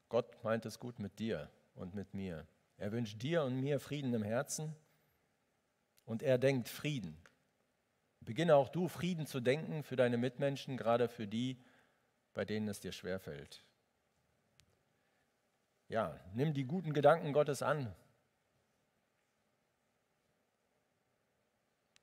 Gott 0.10 0.44
meint 0.44 0.66
es 0.66 0.78
gut 0.78 1.00
mit 1.00 1.18
dir 1.18 1.50
und 1.74 1.96
mit 1.96 2.14
mir. 2.14 2.46
Er 2.76 2.92
wünscht 2.92 3.22
dir 3.22 3.44
und 3.44 3.62
mir 3.62 3.80
Frieden 3.80 4.14
im 4.14 4.24
Herzen 4.24 4.76
und 6.04 6.22
er 6.22 6.38
denkt 6.38 6.68
Frieden. 6.68 7.18
Beginne 8.20 8.58
auch 8.58 8.68
du 8.68 8.90
Frieden 8.90 9.26
zu 9.26 9.40
denken 9.40 9.84
für 9.84 9.96
deine 9.96 10.18
Mitmenschen, 10.18 10.76
gerade 10.76 11.08
für 11.08 11.28
die, 11.28 11.64
bei 12.34 12.44
denen 12.44 12.68
es 12.68 12.82
dir 12.82 12.92
schwerfällt. 12.92 13.64
Ja, 15.88 16.20
nimm 16.34 16.54
die 16.54 16.66
guten 16.66 16.92
Gedanken 16.92 17.32
Gottes 17.32 17.62
an. 17.62 17.96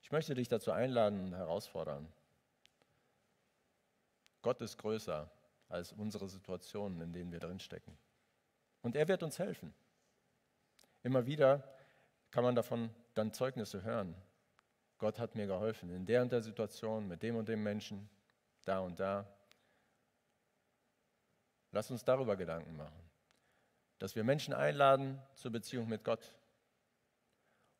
Ich 0.01 0.11
möchte 0.12 0.35
dich 0.35 0.49
dazu 0.49 0.73
einladen 0.73 1.21
und 1.21 1.35
herausfordern. 1.35 2.11
Gott 4.47 4.61
ist 4.61 4.79
größer 4.79 5.29
als 5.69 5.91
unsere 5.91 6.29
Situationen, 6.29 7.01
in 7.01 7.13
denen 7.13 7.33
wir 7.33 7.41
drinstecken. 7.41 7.99
Und 8.81 8.95
er 8.95 9.09
wird 9.09 9.25
uns 9.25 9.41
helfen. 9.41 9.75
Immer 11.03 11.27
wieder 11.27 11.69
kann 12.31 12.45
man 12.45 12.55
davon 12.55 12.95
dann 13.15 13.33
Zeugnisse 13.33 13.83
hören. 13.83 14.15
Gott 14.99 15.19
hat 15.19 15.35
mir 15.35 15.49
geholfen 15.49 15.91
in 15.91 16.07
der 16.07 16.23
und 16.23 16.31
der 16.31 16.43
Situation, 16.43 17.09
mit 17.09 17.25
dem 17.25 17.35
und 17.35 17.49
dem 17.49 17.65
Menschen, 17.65 18.09
da 18.65 18.79
und 18.79 19.01
da. 19.01 19.27
Lass 21.73 21.91
uns 21.91 22.05
darüber 22.05 22.37
Gedanken 22.37 22.77
machen, 22.77 23.11
dass 23.99 24.15
wir 24.15 24.23
Menschen 24.23 24.55
einladen 24.55 25.21
zur 25.35 25.51
Beziehung 25.51 25.89
mit 25.89 26.05
Gott 26.05 26.37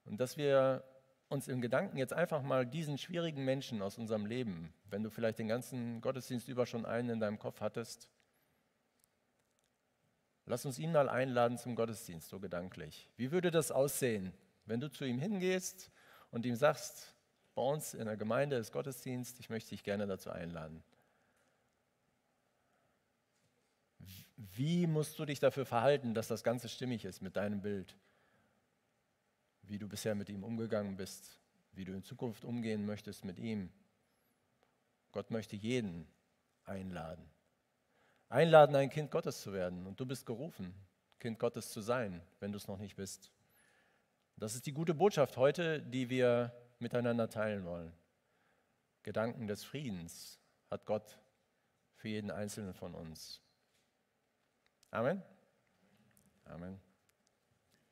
und 0.05 0.17
dass 0.19 0.37
wir 0.37 0.83
uns 1.29 1.49
im 1.49 1.61
Gedanken 1.61 1.97
jetzt 1.97 2.13
einfach 2.13 2.43
mal 2.43 2.67
diesen 2.67 2.99
schwierigen 2.99 3.45
Menschen 3.45 3.83
aus 3.83 3.99
unserem 3.99 4.27
Leben, 4.27 4.73
wenn 4.91 5.03
du 5.03 5.11
vielleicht 5.11 5.39
den 5.39 5.49
ganzen 5.49 6.01
Gottesdienst 6.01 6.49
über 6.49 6.67
schon 6.67 6.87
einen 6.87 7.11
in 7.11 7.21
deinem 7.21 7.39
Kopf 7.39 7.61
hattest, 7.61 8.09
lass 10.45 10.65
uns 10.65 10.79
ihn 10.79 10.93
mal 10.93 11.09
einladen 11.09 11.59
zum 11.59 11.75
Gottesdienst, 11.75 12.29
so 12.29 12.39
gedanklich. 12.39 13.11
Wie 13.17 13.33
würde 13.33 13.51
das 13.51 13.73
aussehen, 13.73 14.33
wenn 14.67 14.81
du 14.81 14.91
zu 14.91 15.05
ihm 15.05 15.19
hingehst 15.19 15.91
und 16.31 16.47
ihm 16.47 16.55
sagst, 16.55 17.15
bei 17.55 17.63
uns 17.63 17.95
in 17.95 18.05
der 18.05 18.17
Gemeinde 18.17 18.57
ist 18.57 18.73
Gottesdienst, 18.73 19.41
ich 19.41 19.49
möchte 19.49 19.71
dich 19.71 19.83
gerne 19.83 20.07
dazu 20.07 20.31
einladen. 20.31 20.85
Wie 24.37 24.87
musst 24.87 25.19
du 25.19 25.25
dich 25.25 25.41
dafür 25.41 25.65
verhalten, 25.65 26.15
dass 26.15 26.29
das 26.29 26.45
Ganze 26.45 26.69
stimmig 26.69 27.05
ist 27.05 27.23
mit 27.23 27.37
deinem 27.37 27.63
Bild? 27.63 27.97
Wie 29.69 29.79
du 29.79 29.89
bisher 29.89 30.15
mit 30.15 30.29
ihm 30.29 30.45
umgegangen 30.45 30.97
bist, 30.97 31.41
wie 31.73 31.85
du 31.85 31.93
in 31.93 32.03
Zukunft 32.03 32.45
umgehen 32.45 32.87
möchtest 32.87 33.25
mit 33.25 33.39
ihm. 33.39 33.71
Gott 35.13 35.31
möchte 35.31 35.57
jeden 35.57 36.07
einladen. 36.65 37.25
Einladen, 38.29 38.75
ein 38.77 38.91
Kind 38.91 39.11
Gottes 39.11 39.41
zu 39.41 39.53
werden. 39.53 39.87
Und 39.87 40.01
du 40.01 40.07
bist 40.07 40.27
gerufen, 40.27 40.75
Kind 41.19 41.39
Gottes 41.39 41.71
zu 41.71 41.81
sein, 41.81 42.21
wenn 42.41 42.53
du 42.53 42.59
es 42.59 42.69
noch 42.69 42.79
nicht 42.79 42.97
bist. 42.97 43.31
Das 44.37 44.55
ist 44.55 44.67
die 44.67 44.73
gute 44.73 44.95
Botschaft 44.95 45.37
heute, 45.37 45.81
die 45.81 46.11
wir 46.11 46.53
miteinander 46.79 47.31
teilen 47.31 47.65
wollen. 47.65 47.93
Gedanken 49.03 49.47
des 49.47 49.65
Friedens 49.65 50.41
hat 50.71 50.85
Gott 50.85 51.19
für 51.95 52.09
jeden 52.09 52.31
Einzelnen 52.31 52.75
von 52.75 52.95
uns. 52.95 53.41
Amen. 54.91 55.23
Amen. 56.45 56.86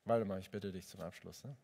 Waldemar, 0.07 0.39
ich 0.39 0.51
bitte 0.51 0.71
dich 0.71 0.87
zum 0.87 1.01
Abschluss. 1.01 1.45
Ne? 1.45 1.57